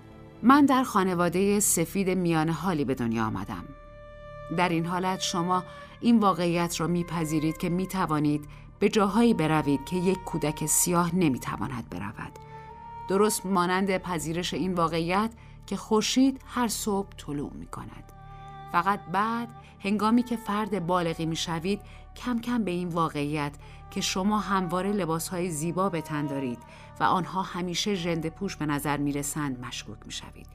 [0.44, 3.64] من در خانواده سفید میان حالی به دنیا آمدم
[4.58, 5.64] در این حالت شما
[6.02, 8.46] این واقعیت را میپذیرید که می‌توانید
[8.80, 12.32] به جاهایی بروید که یک کودک سیاه نمی‌تواند برود
[13.08, 15.32] درست مانند پذیرش این واقعیت
[15.68, 18.12] که خورشید هر صبح طلوع می کند.
[18.72, 19.48] فقط بعد
[19.80, 21.82] هنگامی که فرد بالغی می شوید
[22.16, 23.52] کم کم به این واقعیت
[23.92, 26.60] که شما همواره لباس های زیبا به تن دارید
[27.00, 30.48] و آنها همیشه ژنده پوش به نظر می رسند مشکوک می شوید.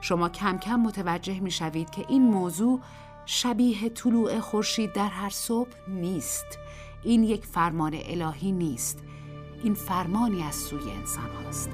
[0.00, 2.80] شما کم کم متوجه می شوید که این موضوع
[3.26, 6.58] شبیه طلوع خورشید در هر صبح نیست.
[7.02, 8.98] این یک فرمان الهی نیست.
[9.64, 11.70] این فرمانی از سوی انسان هاست.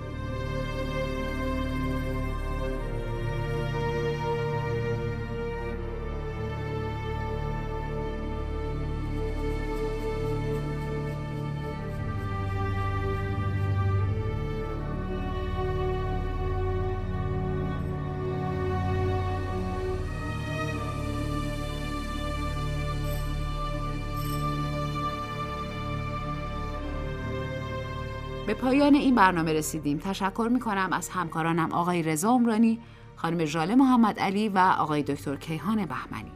[28.52, 29.98] به پایان این برنامه رسیدیم.
[29.98, 32.78] تشکر می کنم از همکارانم آقای رضا عمرانی
[33.16, 36.32] خانم ژاله محمد علی و آقای دکتر کیهان بهمنی.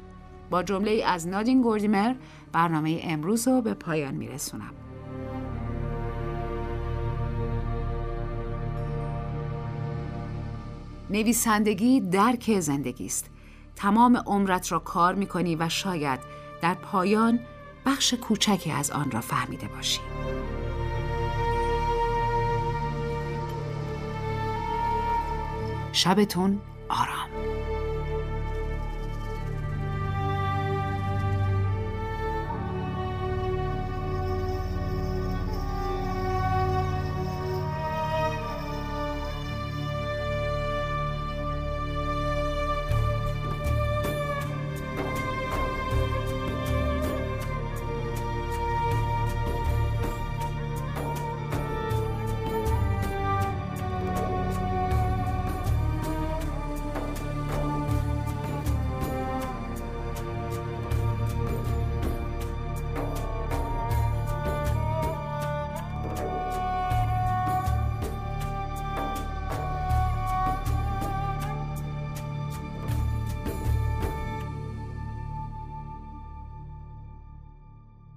[0.50, 2.14] با جمله از نادین گوردیمر
[2.52, 4.70] برنامه امروز رو به پایان می رسونم.
[11.10, 13.30] نویسندگی درک زندگی است.
[13.76, 16.20] تمام عمرت را کار می کنی و شاید
[16.62, 17.40] در پایان
[17.86, 20.00] بخش کوچکی از آن را فهمیده باشی.
[25.96, 27.28] شبتون آرام.